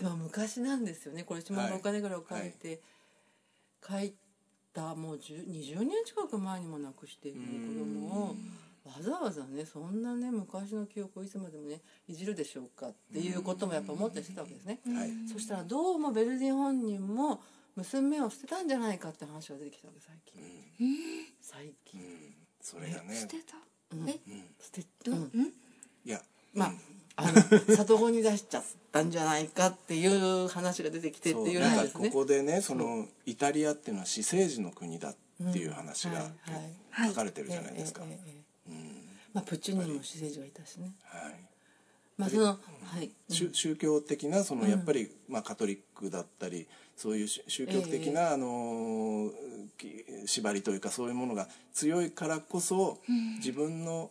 [0.00, 1.24] でも昔なんですよね。
[1.24, 2.80] これ下のお金からを書いて、
[3.82, 4.14] はい、書い
[4.72, 8.36] たもう20年近く前にも亡くしている子供を。
[8.82, 17.42] わざわざねそんなね昔の記憶をいつまでもねいじるでしょうかっていうこともやっぱ思ったりしてたわけですね、はい、そしたらどうもベルディ本人も
[17.76, 22.06] 娘を捨てたんじゃないかって話が出てきたわけ最近、うん、最近、うん、
[22.60, 23.16] それがね。
[23.16, 23.56] 捨てた、
[23.92, 24.18] うん、え、
[24.60, 25.52] 捨てた、うん、
[26.04, 26.20] いや
[26.54, 26.72] まあ、
[27.20, 35.14] あの里子に出しちゃったんじゃないかっていう話が出てきてっていうなんかここでねそのイタリアっていうのは私生児の国だっ
[35.52, 36.30] ていう話が
[37.08, 38.02] 書かれてるじゃないですか。
[39.32, 40.92] まあプチュニも私生児がいたしね。
[41.04, 41.34] はい。
[42.18, 42.58] まあそのは
[43.00, 43.10] い。
[43.28, 49.30] 宗教的なそのやっぱりまあカトリックだったりそういう宗教的な、あの
[50.26, 52.98] 縛りというかそういうものが強いからこそ、
[53.38, 54.10] 自分の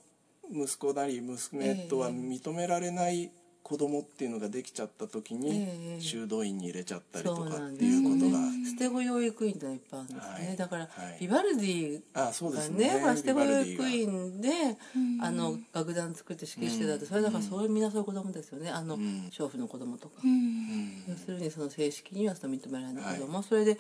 [0.52, 3.32] 息子なり娘とは認められない
[3.62, 10.16] 子供っていうのができちゃった時に修道院に入れちゃったりとかっていうことが、捨て子養育院っていっぱいあるん。
[10.16, 12.32] ですね、はい、だから、はい、ビバルディが
[12.70, 14.50] ねね捨て子養育院で
[15.22, 17.84] あの楽団作って指揮してたって、それだからそういうみん。
[17.84, 20.16] なそういう子供ですよねあの、娼婦の子供とか、
[21.08, 23.78] 要するにその正式には認められない子供、はい、それで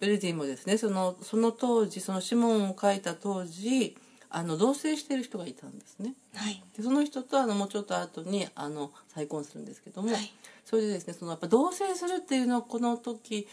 [0.00, 3.96] ベルディもですねそのその当時そのシモンを書いた当時
[4.30, 6.14] あの同棲してる人がいたんですね。
[6.34, 10.32] はい、でその人とあのもうちょっと後にあの再婚するんですけども、はい、
[10.64, 13.48] それでですねそのやっぱ同棲するっていうのはこの時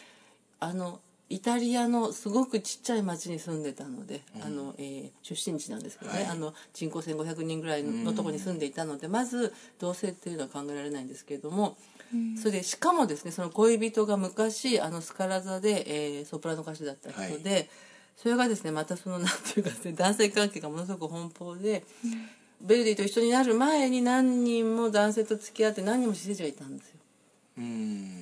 [0.60, 11.76] あのイタリアのすごくちっちゃい町に住んでたので、うん、あのえー、出身地なんですけどね、はい、あの人口1,500人ぐらいのとこに住んでいたので、うん、まず同棲っていうのは考えられないんですけれども、
[12.14, 17.70] うん、それでしかもですねその恋人が昔あのスカラ座で、えー、ソプラノ歌手だった人で。
[18.18, 26.98] はいそれがですねまたそのなんていうかですね 男性関係がものすごく奔放で、うん、ベルディと一緒になる前に何人も男性と付き合って何人も施設がいたんですよ。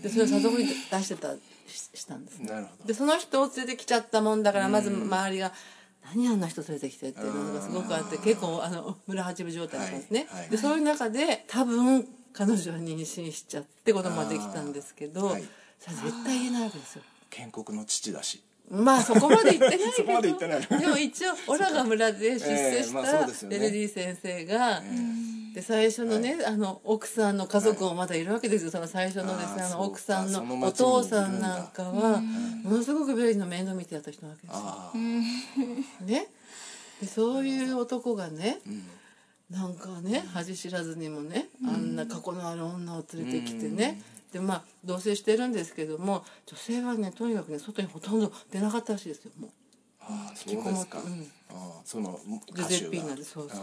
[0.01, 1.35] でそれを里子に出してた
[1.67, 5.51] したんです、ね、でその人を連れてきちゃったもんだからまず周りが
[6.05, 10.27] 「何あんな人連れてきて」っていうのがすごくあって結構あの村八分状態だったんですね。
[10.29, 15.45] はいはい、でそういう中で多分彼女は妊娠しちゃって子供ができたんですけど、はい、
[15.79, 17.03] それ絶対言えないわけですよ。
[17.29, 20.21] 建国の父だしまあそこまで言ってないけど。
[20.79, 24.81] でも一応オラが村で出世したベルディ先生が、
[25.53, 28.71] で最初のね、あの奥さんの家族もまだいるわけですよ。
[28.71, 32.19] その最初のですねあの奥さんのお父さんなんかは
[32.63, 34.57] ものすごくベルディの面倒見てやった人なわけです
[36.01, 36.07] よ。
[36.07, 36.27] ね。
[37.01, 38.59] でそういう男がね、
[39.49, 44.01] なんかね恥知らずにもねあんな過去のある女を連れてきてね、
[44.35, 49.49] でまあ同棲してるんですけども女性はねとにかくね外にほとんど出なかったらしいですよもう。
[50.01, 50.99] ああそうですか。
[50.99, 52.19] うん、ああその
[52.53, 53.59] ジュゼッピーナでそうそう。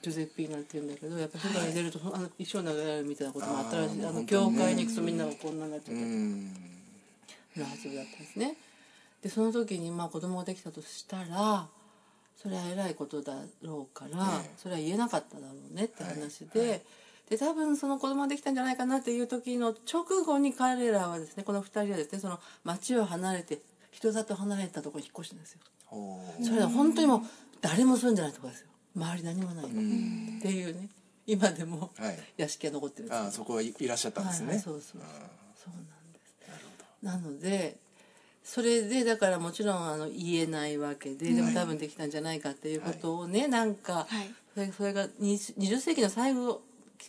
[0.00, 8.56] ジュゼッピーナっていうんだけどやっぱ外に出ると、あの一生長れるみたいなこともあったらしいあの教会に行くとみんながこんなになっちゃってるはずだったんですね。
[9.22, 11.68] でその時にまあ子供ができたとしたら
[12.42, 14.26] それは偉いことだろうから、
[14.56, 16.82] それは言えなかっただろうねって話で。
[17.32, 25.60] はいはいで多分その子供ができたんじゃないかなっていう時の直後に彼らはですねこの2人はですねその町を離れて人里離れたところに引っ越したんですよ。
[26.42, 27.20] それは本当にもう
[27.62, 28.66] 誰も住んでないところですよ。
[28.94, 29.68] 周り何もないっ
[30.42, 30.88] ていうね
[31.26, 31.90] 今でも
[32.36, 35.00] 屋敷が残ってるあそこはいらっしゃったんですね、はいはい、そうそうそう。
[35.00, 37.02] なんです。
[37.02, 37.76] なので
[38.44, 44.06] それでだからもちろんあの言えないわけで、でも多分できたんじゃないかっていうことをね、はい、なんか、
[44.54, 46.60] それそれが 20, 20世紀の最後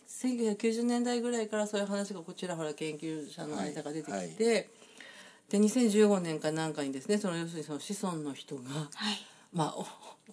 [0.08, 4.26] 1990年代ぐらいからそういう話がこちらほら研究者の間が出てきて、はい。
[4.26, 4.68] はい、で
[5.50, 9.84] 2015年かなんかにですねその要するにその子孫の人が、はい、まあ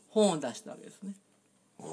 [0.09, 1.13] 本を出したわけですね。
[1.79, 1.85] あ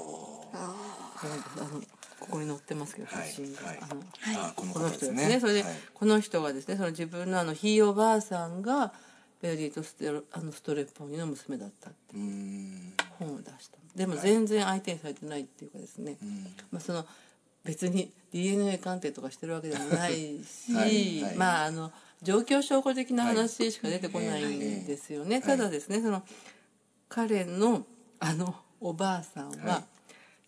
[1.73, 1.81] の
[2.19, 5.39] ここに載ってますけど写真が、あの、この人ですね。
[5.39, 8.93] それで、この人がですねその自分のあのひいおばあさんが
[9.41, 12.15] ベリーとステロあのストレッポーニの娘だったって
[13.17, 13.77] 本を出した。
[13.95, 16.17] でも全然相手にされてないっていうかですね、
[16.71, 17.05] まあ、その
[17.63, 21.91] 別に DNA 鑑定とかしてるわけでもないしはいはい、まああの
[22.21, 26.23] 状況証拠的な話しか出てこないんですよね、はい、ただですねその
[27.07, 27.85] 彼の
[28.19, 29.83] あのおばあさんは、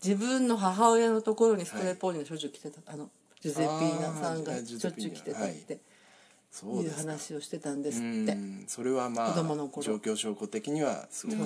[0.03, 3.09] 自分の母親のところにストレポーニの処女来てたあの
[3.41, 5.73] ジュゼッピーナさんがしょっちゅう来てたって。
[5.73, 5.77] い。
[5.77, 8.37] う話をしてたんですって。
[8.67, 11.39] それはまあ状況証拠的にはすごく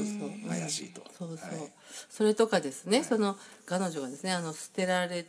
[0.49, 1.03] 怪しいと。
[1.17, 1.71] そうそう、はい、
[2.09, 5.25] それとかですね、はい、その彼女がですねあの捨てられ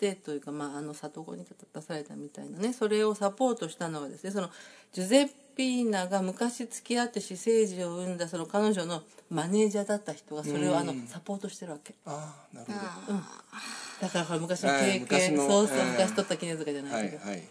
[0.00, 4.48] てというか、まあ、あの里子に出されたみたいなねそれをサポートしたのはですねその
[4.92, 11.94] ジュゼッピーナが昔付き合って私生児を産んだその彼女のマネージャーだった人がそれをあのサポートしてるわけ。
[12.06, 13.22] ああなるほど、うん、
[14.00, 17.18] だから昔の経験そうそう昔取った記念とかじゃないけど。
[17.18, 17.42] はいはい。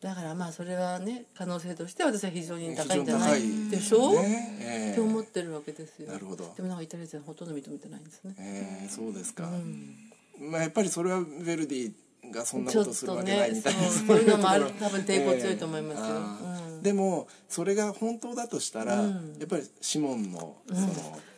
[0.00, 4.10] だからまあそれはね可能性として私は非常に高いんじゃないでしょ？
[4.10, 4.88] う、ねえ。
[4.90, 6.12] ー、って思ってるわけですよ。
[6.12, 6.52] なるほど。
[6.54, 8.34] でもなんかイタリア人ほとんど認めてないんですね。
[8.38, 9.96] えー、そうですか、うん
[10.40, 11.92] まあ、やっぱりそれはヴェルディ
[12.30, 20.88] がそんなことするわけないみたいな、ね、そういうのもある多分抵抗強いと思いますよ、えーうん、でもそれが本当だとしたら、うん、やっぱりシモンのその、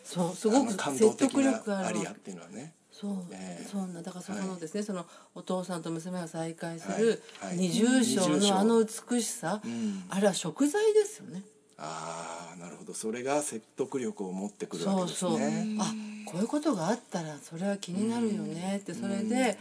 [0.04, 2.74] そうすごく感動的なアリアっていうのはね。
[2.90, 4.10] そう、えー、そうなだ。
[4.10, 5.06] からそのですね、はい、その
[5.36, 7.22] お父さんと娘が再会する
[7.54, 9.62] 二重唱のあの美しさ、
[10.08, 11.42] あれは食材ですよね。
[11.76, 12.94] ああなるほど。
[12.94, 15.16] それが説得力を持ってくるわけですね。
[15.18, 15.48] そうそう。
[15.78, 15.94] あ
[16.30, 19.58] こういうことがあったらそれは気になるよねってそれで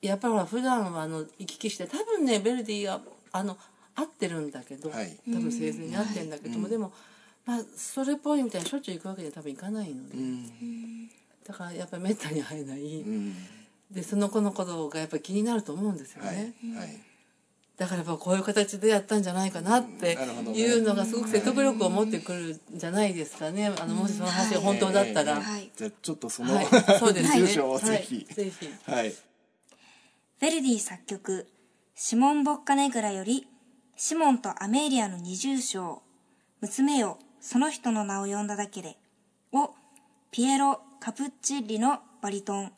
[0.00, 3.00] やっぱり普段はあの行き来して多分ねベルディが
[3.32, 3.56] あの
[3.94, 6.92] 合ってるんだけど、はい、多分生前に合ってるんだけども、でも、
[7.44, 10.16] まあ、それっぽいみたいにしょっちゅう行くわけには多分いかないので、
[11.46, 13.04] だからやっぱりめったに会えない、
[13.90, 16.54] でその子のことがやっぱり気になると思うんですよね。
[17.80, 23.72] だからやっぱこういう形でやったんじゃないかなっていうのがすごく説得力を持ってくるんじゃないですかね。
[23.80, 25.40] あのもしその話が本当だったら。
[25.74, 26.66] じゃあちょっとその、はい、
[26.98, 27.40] そうですね。
[27.40, 28.26] 住所をぜひ。
[28.34, 28.68] ぜひ。
[28.84, 29.06] はい。
[29.06, 31.48] ヴェルディ作曲、
[31.94, 33.48] シモン・ボッカネグラより、
[33.96, 36.02] シモンとアメーリアの二重唱、
[36.60, 38.98] 娘よ、その人の名を呼んだだけで、
[39.52, 39.70] を、
[40.30, 42.72] ピエロ・カプッチッリのバリトン、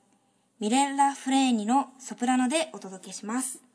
[0.60, 3.71] ミレッラ・フレーニのソプラノでお届けします。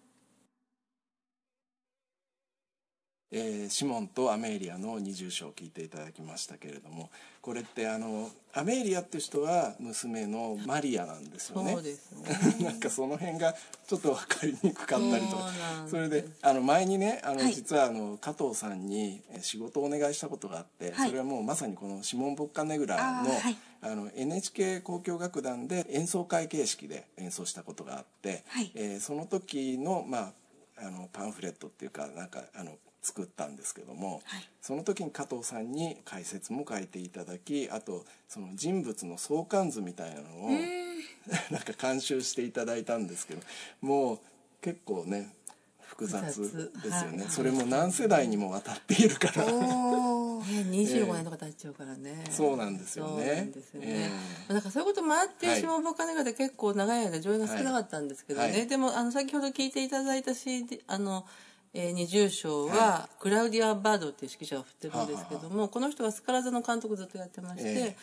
[3.31, 7.09] えー、シモンとアメーリアの二重唱を聞いていただきましたけれども
[7.41, 11.73] これってあのアメーリアっていう人は娘のマリアなんですよね。
[11.73, 12.57] そうですね。
[12.65, 13.53] なんかその辺が
[13.85, 15.51] ちょっと分かりにくかったりとか。
[15.89, 23.31] それであの前にねあの、実はあの加藤さんに仕事をお願いしたことがあって、はい、それはもうまさにこの「シモン・ボッカネグラの」
[23.79, 30.33] あの NHK 交響楽団で演奏会形式で演奏したことがあって、はい、えー、その時の,、ま
[30.77, 32.75] あ、あのパンフレットっていうかなんかあの
[33.07, 40.49] 作ったんですけども、はい、その時に加藤さんに解説も書いていただきあとその人物の相関図みたいなのを
[41.49, 43.41] なんか監修していただいたんですけど
[43.79, 44.19] もう
[44.61, 45.33] 結構ね
[45.79, 49.45] 複雑ですよね、はい、それも何世代にもわたっているから。
[49.45, 53.51] 25 年とか経っちゃうからね、えー、そうなんですよね。
[53.71, 61.25] そうなんえー、だからそういうこともあって「下ボカネガ」で結構長い間上映が少なかったんですけどね、はい、でもあの先ほど聞いていただいた CD あの
[61.79, 67.93] 「えー、二重賞はクラウディア・バードっていう指揮者が振ってるんですけども、この人はスカラ座の監督ずっとやってまして、えー、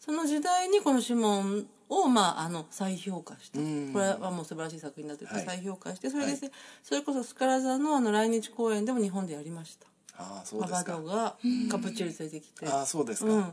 [0.00, 3.58] その時代にこのシモンを、まあ、あの再評価した。
[3.58, 6.40] これはもう素晴らしい作品になってて、再評価してそれで、はい、
[6.82, 9.86] それこそスカラ座のあの来日公演でも日本でやりました。
[10.18, 10.94] あそうですか。
[10.94, 11.36] バドが
[11.70, 12.66] カプチュール連れてきて。
[12.66, 13.52] あそうですか、うん、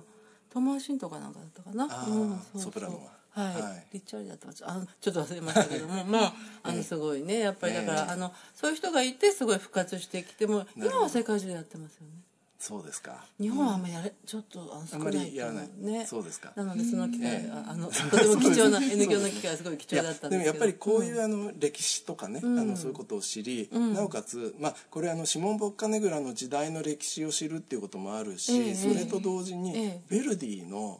[0.51, 6.03] トマーシンとかなんかだったかな、うん、そうソプラノははい、リッチャーリーだったあちょっと忘れましたけども。
[6.05, 6.33] まあ
[6.63, 7.39] あのすごいね。
[7.39, 12.26] やっぱりだから、あのそういう人がいてすごい復活してきても今は世界中でやってますよね。
[12.59, 13.23] そうですか。
[13.39, 15.69] 日本はあんまりやれ、ちょっとあ少ないやらない。
[15.77, 16.53] ねそうですか。
[16.55, 20.29] なのでその機会、えー、あの とても貴重な N 響の機会はすごい貴重だったんですけど。
[20.31, 30.99] でもやっぱりこういう、あの歴史とかね、あのそういうことを知り、なおかつまあこれあのシモン・ボッカネグラの時代の歴史を知るっていうこともあるし、それと同時に、ヴェルディの、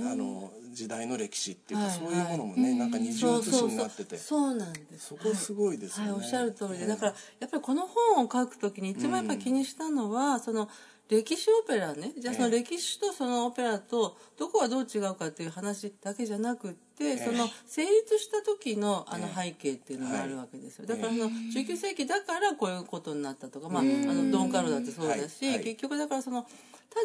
[0.00, 4.16] あの時代の歴史っていうか、そういうものもね、なんか二重写しになってて。
[4.16, 5.08] そうなんです。
[5.08, 10.68] そこすごいですよね、はいおっしゃる通りで、だからやっぱりこの本を書くときに一番やっぱ気にしたのは、その
[11.08, 12.12] 歴史オペラね。
[12.18, 20.86] じゃあその歴史とそのオペラとどこがどう違うかっていう話だけじゃなくって、その成立した時のあの背景っていうのがあるわけですよ。
[20.86, 26.48] だからその19世紀だからこういうことになったとか、まあ、あのドン・カルロだってそうだし、結局だからそのた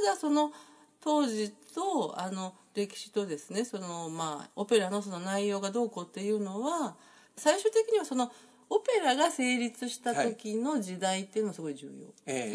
[0.06, 0.52] だその
[1.00, 6.96] 当時とあの歴史とですねそのまあオペラのその内容がどうこうっていうのは
[7.38, 8.32] 最終的にはその
[8.70, 12.08] オペラが成立した時の時代っていうのはすごい重要。
[12.26, 12.52] え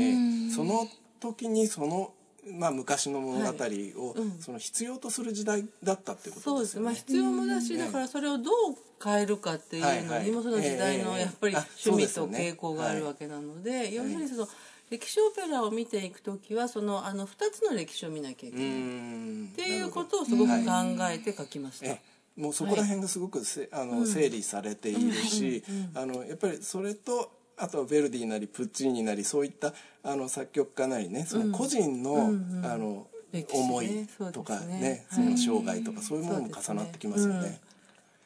[0.50, 0.86] え、その
[1.20, 2.12] 時にその
[2.52, 3.48] まあ、昔の物語
[3.96, 6.42] を、その必要とする時代だったってことですね。
[6.42, 6.80] そうです。
[6.80, 8.54] まあ必要もだし、だからそれをどう
[9.02, 14.48] 変えるかっていうのにもその時代のやっぱり趣味と傾向があるわけなので、要するにその
[14.90, 18.66] 歴史オペラを見ていく時はそのあの2つの歴史を見なきゃいけない。
[18.66, 20.72] っていうことをすごく考
[21.10, 21.96] えて書きました。
[22.36, 25.64] もうそこら辺がすごくせ、あの整理されているし、
[25.94, 32.32] あのやっぱりそれとあとはヴェルディなりプッチーニなりそういったあの作曲家なりねその個人の,、
[32.64, 33.06] あの
[33.52, 37.60] 思いとかねその生涯とかそういうものも重なってきますよね。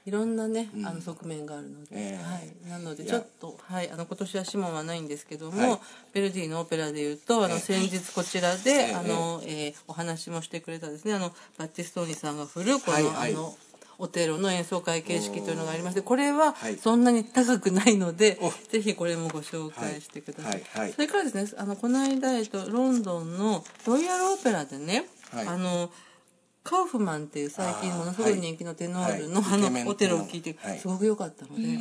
[0.05, 0.11] い。
[0.11, 3.91] ろんなね、あの側面があるので、はい、なのでちょっとはい。
[3.91, 5.81] あの今年はシモンはないんですけども、
[6.13, 13.55] ベルディのオペラでいうとあの先日こちらで、あの、えお話もしてくれたですねあのバッティストーニさんが振るこの、あの
[13.99, 15.55] オテロの演奏会形式とい。
[15.55, 17.93] うのがありましてこれはそんなに高くない。
[17.97, 20.81] ので、はい、ぜひこれもご紹介してください、はい。
[20.81, 25.91] はい、それからですねあのこの間、えっと、ロンドンのロイヤルオペラでね、あの
[26.65, 31.77] カウフマンっていう最近ものすごい人気のテノールのあ,、のオテロを聞いてすごく良かったので、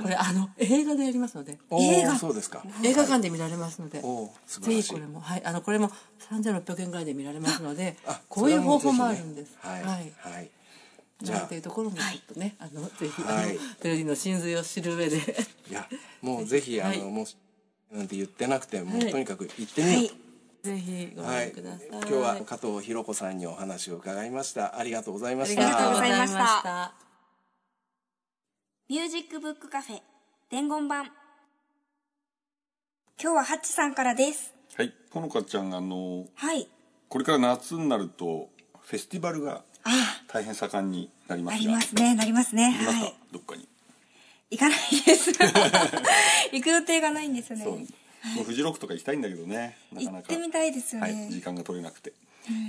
[0.00, 2.14] これあの映画でやりますので映画。
[2.84, 5.42] 映画館で見られますので、ぜひこれもはい。
[5.44, 5.90] あのこれも
[6.30, 7.96] 3600円ぐらいで見られますので
[8.28, 9.56] こういう方法もあるんです。
[9.60, 10.12] はい、
[11.20, 11.58] はいじゃあとい。
[11.58, 15.16] うところもちょっとね、はい、あのぜひ、はい、ベルディの真髄を知る上で。
[15.16, 15.86] いや
[16.22, 17.36] もうぜひあの、もし
[17.90, 20.66] なんて言ってなくても、とにかく行ってみよう。
[20.66, 24.78] ぜひご覧ください、今日は加藤博子さんにお話を伺いました。
[24.78, 25.62] ありがとうございました。
[25.62, 26.94] ありがとうございました。
[28.88, 30.02] ミュージックブックカフェ
[30.50, 31.06] 伝言版。
[33.22, 34.54] 今日はハッチさんからです。
[34.76, 34.92] はい。
[35.10, 36.68] ほのかちゃんあのはい。
[37.08, 38.50] これから夏になると
[38.80, 39.64] フェスティバルが
[40.28, 43.66] 大変盛んになりますなりますねなりますねはい、どっかに？
[44.50, 45.30] 行かないです
[46.52, 47.78] 行く予定がないんですよねそう
[48.36, 52.12] もうフジロックとか行きたいんだけどねなかなか行ってみたいですよね、はい、時間が取れなくて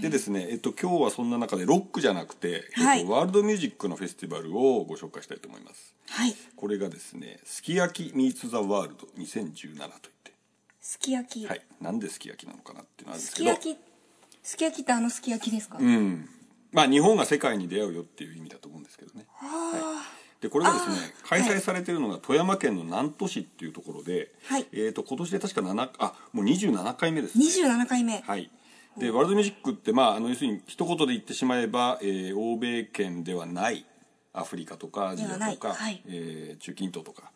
[0.01, 5.95] でですね、えっと、今日はそんな中でロックじゃなくて、はい、えっと、ワールドミュージックのフェスティバルをご紹介したいと思います。
[6.09, 6.35] はい。
[6.57, 9.89] これがですね、すき焼きミーツザワールド2017といっ
[10.23, 10.33] て。
[10.81, 11.47] すき焼き。
[11.47, 11.61] はい。
[11.79, 13.55] なんですき焼きなのかなっていうのはあるんですけど。
[13.55, 13.79] すき焼き。
[14.43, 15.77] すき焼きってあのすき焼きですか？
[15.79, 16.29] うん。
[16.71, 19.25] まあ日本が世界に出会うよっていう意味だと思うんですけどね。
[19.35, 20.03] は
[20.39, 27.45] い、でこれがですね開催されてるのが富山県の南砺市っていうところで、はい、えー、と今年で確か7あもう27回目ですね。
[27.45, 28.19] 27回目。
[28.21, 28.49] はい。
[28.97, 33.85] でワールドミュージックって、まあ、あの要するに一言で言ってしまえば、えー、欧米圏ではない
[34.33, 37.31] アフリカとかアジアとか、はい、えー、中近東とか、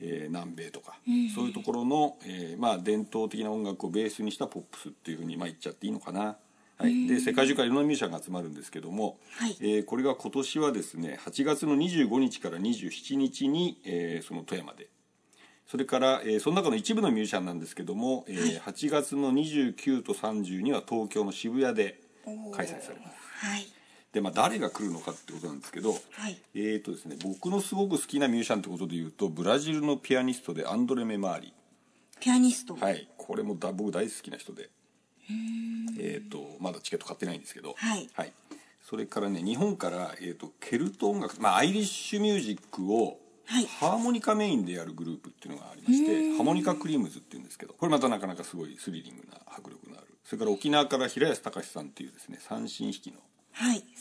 [0.00, 6.36] えー、南米とか、うん、そういうところの、えーまあ、伝統的な音楽をベースにしたポップスっていうふうに、まあ、言っちゃっていいのかな。
[6.80, 14.88] はい、で世界中からいろんなミュージシャンが集まるんですけども、はい、えー、これが今年はですね8月の25日から27日に、えー、その富山で。
[15.66, 22.00] それから、えー、その中の一部のミュージシャンなんですけども、えー、8月の29と30には東京の渋谷で
[22.52, 23.46] 開催されます。
[23.46, 23.66] はい、
[24.12, 31.54] でまあ、誰が来るのかってことなんですけど、はい、えーとですね、僕のすごく好きなミュージシャンってことでいうとブラジルのピアニストでアンドレ・メマーリ。
[32.18, 32.74] ピアニスト。
[32.74, 33.08] はい。
[33.16, 34.70] これもだ僕大好きな人で
[35.98, 38.32] えーと、まだチケット買ってないんですけど、はい、はい、
[38.82, 43.18] それからね日本から、えーと、ケルト音楽、まあ、アイリッシュミュージックを
[43.80, 50.06] ハーモニカメインでやるグループっていうのがありましてハモニカクリームズっていうんですけどこれまたなかなかすごいスリリングな迫力のある。
[50.24, 53.18] それから沖縄から平安隆さんっていうですね三振弾きの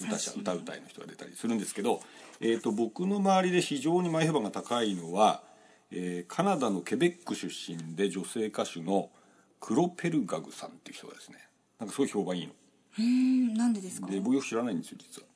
[0.05, 2.01] 歌者、はい、歌うたいの人が出たりするんですけど、
[2.39, 5.41] えーと、僕の周りで非常に前評判が高いのは、
[5.91, 9.09] えー、カナダのケベック出身で女性歌手の
[9.59, 11.37] クロペルガグさんっていう人がですね
[11.79, 12.53] なんかすごい評判いいの。
[12.99, 14.07] うんなんでですか？
[14.07, 15.27] で僕よく知らないんですよ実は。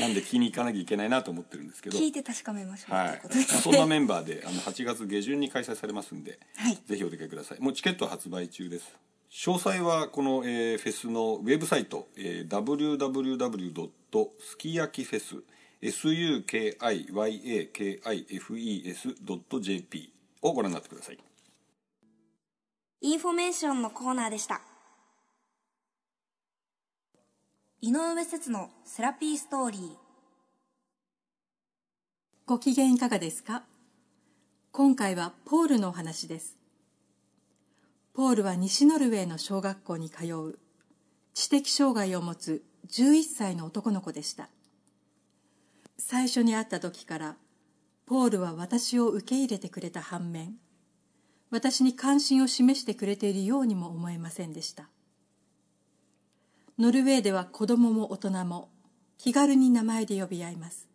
[0.00, 1.98] なんで聞きに行かなきゃいけないなと思ってるんですけど。
[1.98, 3.20] 聞いて確かめましょうはい。
[3.62, 7.60] そんなメンバーであの8月下旬に開催されますんで、はい、ぜひお出かけください。
[7.60, 8.86] もうチケットは発売中です。
[9.30, 13.90] 詳細はこの、えー、フェスのウェブサイト、えー、www.
[14.40, 15.36] すき焼きフェス
[19.00, 20.12] sukiyakifes.jp
[20.42, 21.18] をご覧になってください
[23.02, 24.60] インフォメーションのコーナーでした。
[27.80, 29.90] 井上節のセラピーストーリー。
[32.44, 33.62] ご機嫌いかがですか？
[34.70, 36.58] 今回はポールのお話です。
[38.12, 40.58] ポールは西ノルウェーの小学校に通う。
[41.32, 44.50] 知的障害を持つ11歳の男の子でした。
[45.96, 47.36] 最初に会った時から
[48.04, 50.56] ポールは私を受け入れてくれた反面
[51.50, 54.88] 私に関心を示してくれているようにも思えませんでした。
[56.78, 58.70] ノルウェーでは子供も大人も
[59.18, 60.88] 気軽に名前で呼び合います。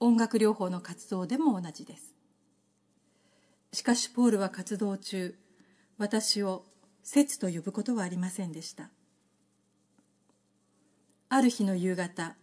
[0.00, 2.14] 音楽療法の活動でも同じです。
[3.72, 5.34] しかしポールは活動中
[5.96, 6.64] 私を
[7.04, 8.90] 節と呼ぶことはありませんでした。
[11.28, 12.34] ある日の夕方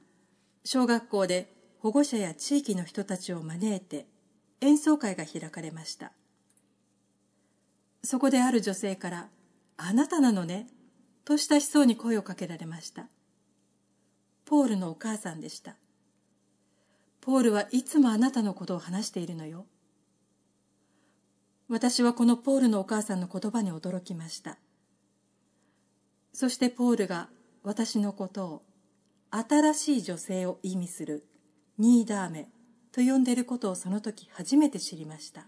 [0.63, 4.07] 小学校で保護者や地域の人たちを招いて
[4.61, 6.13] 演奏会が開かれました。
[8.03, 9.29] そこである女性から
[9.77, 10.67] 「あなたなのね」
[11.25, 13.09] と親しそうに声をかけられました。
[14.45, 15.75] ポールのお母さんでした。
[17.19, 19.65] ポールはいつもあなたのことを話しているのよ。
[21.67, 24.57] 私はこのポールのお母さんの言葉に驚きました。
[26.31, 27.29] そしてポールが
[27.63, 28.63] 私のことを
[29.31, 31.27] 新しい女性を意味する
[31.77, 32.49] ニーダーメ
[32.93, 35.47] と呼んでいることをその時初めて知りました。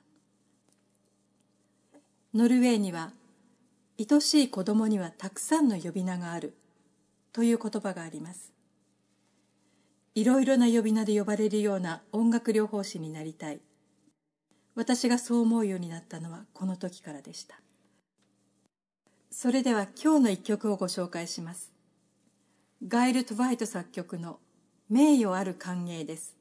[2.31, 3.11] ノルウェーには
[3.99, 6.53] 愛しい子供にはたくさんの呼び名がある
[7.33, 8.53] という言葉があります。
[10.13, 13.59] いろいろな呼び名で呼ばれるような音楽療法士になりたい。
[14.75, 17.59] 私がそう思うようになったのはこの時からでした。
[19.31, 21.71] それでは今日の一曲をご紹介します。
[22.87, 24.37] ガイル・トワイト作曲の
[24.87, 26.35] 名誉ある歓迎です。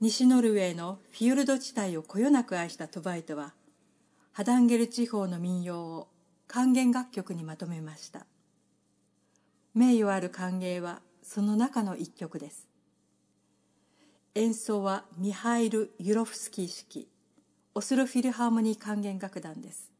[0.00, 3.52] 西ノルウェーのフィヨルド地帯をこよなく愛したトバイトは
[4.34, 6.08] ハダンゲル地方の民謡を
[6.48, 8.24] 還元楽曲にまとめました。
[9.74, 12.66] 名誉ある歓迎はその中の一曲です。
[14.34, 17.08] 演奏はミハイル・ユロフスキー式。
[17.74, 19.92] オスロフィルハーモニー管弦楽団です。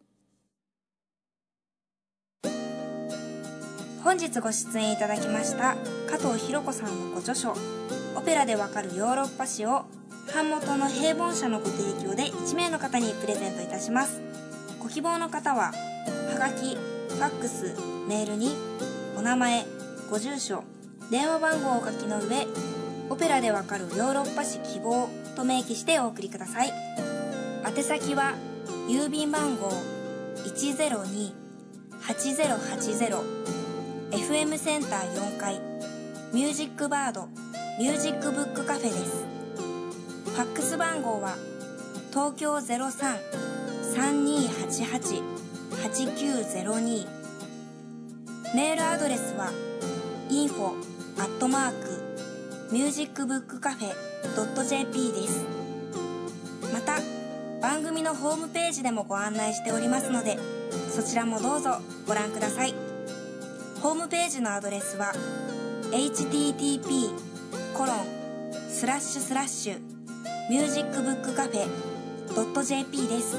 [4.02, 5.76] 本日ご出演いただきました
[6.10, 7.54] 加藤博子さんのご著書
[8.16, 9.84] 「オペラでわかるヨーロッパ史」を
[10.34, 14.20] 版元の平凡社のご提供で1名の方にプレゼントいたします
[14.78, 15.72] ご希望の方は
[16.32, 17.74] はがき、ファックス、
[18.08, 18.56] メールに
[19.16, 19.64] お名前、
[20.10, 20.64] ご住所、
[21.10, 22.46] 電話番号をお書きの上、
[23.10, 26.72] オペラでわかるヨーロッパ史希望と明記してお送りください。
[27.64, 28.34] 宛先は
[28.88, 29.70] 郵便番号
[30.44, 31.32] 102-8080
[34.10, 35.60] FM センター4階
[36.34, 37.28] ミュージックバード
[37.78, 39.31] ミュージックブックカフェです
[40.32, 41.36] ファックス番号は
[42.10, 45.22] 東京03-3288
[45.72, 47.06] 8902
[48.54, 49.50] メールアドレスは
[50.30, 50.72] info
[51.18, 51.92] アットマーク
[52.72, 53.92] ミュージックブックカフェ
[54.64, 55.44] .jp です。
[56.72, 56.98] また
[57.60, 60.38] 番組のホームページでもご案内しておりますので
[60.88, 62.74] そちらもどうぞご覧ください。
[63.82, 65.12] ホームページのアドレスは
[65.90, 67.10] http
[67.74, 68.06] コロン
[68.70, 69.91] スラッシュスラッシュ
[70.50, 71.66] ミュージックブックカフェ
[72.64, 73.36] .jp です。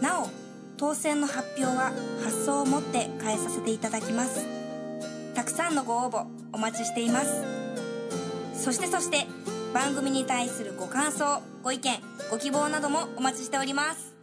[0.00, 0.28] なお
[0.76, 1.92] 当選の発表は
[2.24, 4.46] 発送をもって返させていただきます。
[5.34, 7.42] たくさんのご応募お待ちしています。
[8.54, 9.26] そしてそして
[9.72, 11.98] 番組に対するご感想ご意見
[12.30, 14.14] ご希望などもお待ちしております。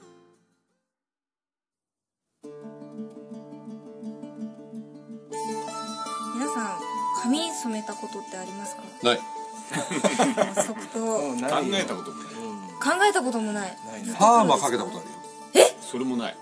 [6.35, 6.79] 皆さん
[7.23, 8.83] 髪染めたことってありますか？
[9.03, 9.19] ない。
[10.65, 10.99] 即答。
[10.99, 11.35] 考
[11.73, 12.27] えたこともない。
[12.79, 13.77] 考えたこともない。
[14.17, 15.15] パーマかけたことあるよ。
[15.55, 15.77] え？
[15.81, 16.37] それもない。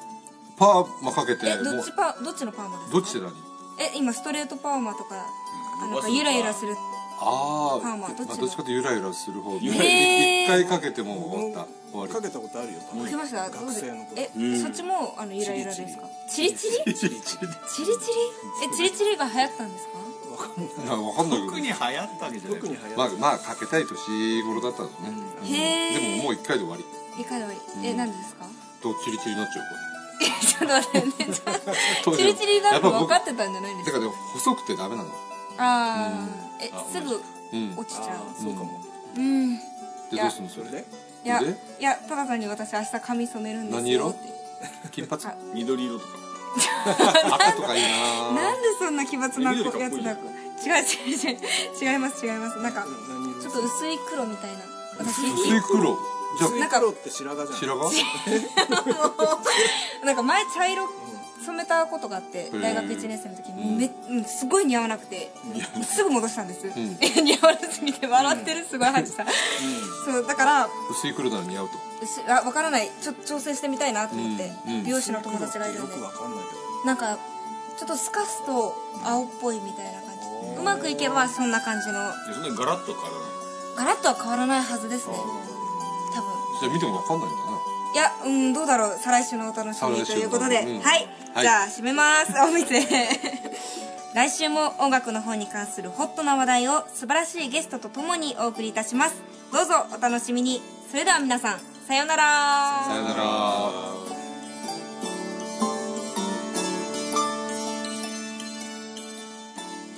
[0.58, 1.48] パーマかけて。
[1.48, 2.92] えどっちパどっちのパーマですか？
[2.94, 3.34] どっちで何
[3.80, 5.26] え今ストレートパーマとか、
[5.84, 6.76] うん、なんかゆらゆらする。
[7.18, 9.58] ああパーマどっち,、まあ、どっちかとゆらゆらする方。
[9.58, 11.72] 一回かけても終わった。
[11.92, 12.14] 終わり。
[12.14, 13.50] かけたことあるよかけました？
[13.50, 14.30] 学生のえ
[14.62, 16.04] そっちもあのゆらゆらですか？
[16.30, 16.54] チリ？
[16.56, 17.10] チリチリ。
[17.10, 17.50] チリチリ？
[18.66, 19.92] えチリチリが流行ったんですか？
[20.56, 21.80] わかんない特に流行っ
[22.20, 22.62] たわけじゃない。
[22.96, 25.02] まあまあかけたい年頃だったんです
[25.52, 26.86] ね、へえでももう一回で終わり。
[27.20, 27.88] 一回で終わり。
[27.88, 28.46] えなんでですか？
[28.82, 29.82] とチリチリになっちゃうから
[30.42, 34.00] ちょっと待ってね チリチリなの分かってたんじゃないですか？
[34.00, 35.10] だから細くてダメなの。
[35.58, 36.28] ああ、
[36.62, 37.22] えすぐ
[37.78, 38.82] 落ちちゃう、そうかも。
[39.18, 39.58] うん。
[39.58, 39.62] で
[40.18, 40.70] どうすんのそれ？
[40.72, 40.86] で？
[41.26, 43.82] いやいやただ単に私明日髪染めるんですよ。
[43.82, 44.16] 何色？
[44.92, 45.22] 金髪？
[45.54, 46.14] 緑色とか。
[47.36, 50.16] 赤とかいいななんでそんな奇抜なやつだ
[50.64, 51.94] 違う違う違う。
[51.94, 52.60] 違います違います。
[52.60, 52.86] なんか
[53.42, 54.60] ちょっと薄い黒みたいな。
[54.98, 55.98] 私薄い黒？
[56.38, 57.60] じゃあなんか黒って白髪じゃん。
[57.60, 57.96] 白髪？
[60.06, 60.88] なんか前茶色
[61.46, 65.32] 染めたことがあって大学1年生の時にめ、うん、すごい似合わなくて
[65.84, 69.28] すぐ戻したんです、うん、似合わなすぎて笑ってるすごいハチさん、
[70.06, 71.76] そうだから薄い黒なら似合うと。
[72.02, 72.90] 薄あ分からない。
[73.02, 74.52] ちょっと調整してみたいなと思って、
[74.84, 75.94] 美容師の友達がいるんで。
[76.86, 77.18] なんか
[77.78, 80.15] ちょっと透かすと青っぽいみたいな感じ
[80.58, 82.12] うまくいけばそんな感じの。
[82.34, 83.36] そんなガラッと変わらない。
[83.78, 85.16] ガラッとは変わらないはずですね。
[86.14, 86.32] 多分。
[86.60, 87.56] じゃあ見ても分かんないんだな
[87.94, 88.98] いやうんどうだろう。
[89.00, 92.34] 再来週のお楽しみということで、うん、はい、はい、じゃあ締めます。
[92.44, 92.86] お店
[94.14, 99.16] 来週も音楽の方に関するホットな話題を素晴らしいゲストとともにお送りいたします。
[99.52, 100.62] どうぞお楽しみに。
[100.90, 102.84] それでは皆さんさようなら。
[102.88, 103.95] さようなら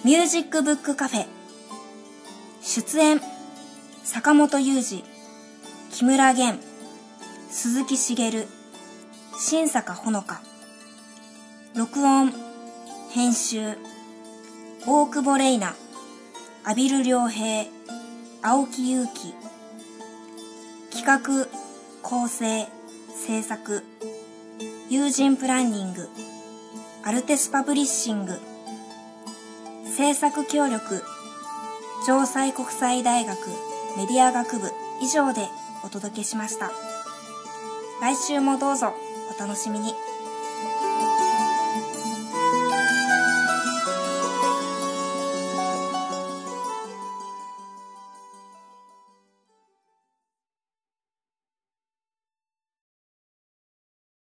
[0.08, 1.26] ミュージックブックカフェ。
[2.62, 3.20] 出演
[4.06, 5.04] 坂本雄二
[5.92, 6.58] 木村玄
[7.50, 8.48] 鈴木茂
[9.38, 10.42] 新坂ほのか。
[11.76, 12.32] 録音
[13.12, 13.78] 編集
[14.86, 15.78] 大久保玲奈
[16.64, 17.66] 阿比留良平
[18.42, 19.34] 青木祐希
[20.90, 21.50] 企画
[22.02, 22.66] 構成
[23.28, 23.84] 制作
[24.90, 26.08] 友人プランニング
[27.04, 28.40] アルテスパブリッシング。
[29.98, 31.04] 制作協力
[32.06, 33.36] 城西国際大学
[33.98, 34.72] メディア学部
[35.02, 35.48] 以上で
[35.84, 36.70] お届けしました。
[38.00, 38.94] 来週もどうぞ
[39.36, 39.96] お楽しみに。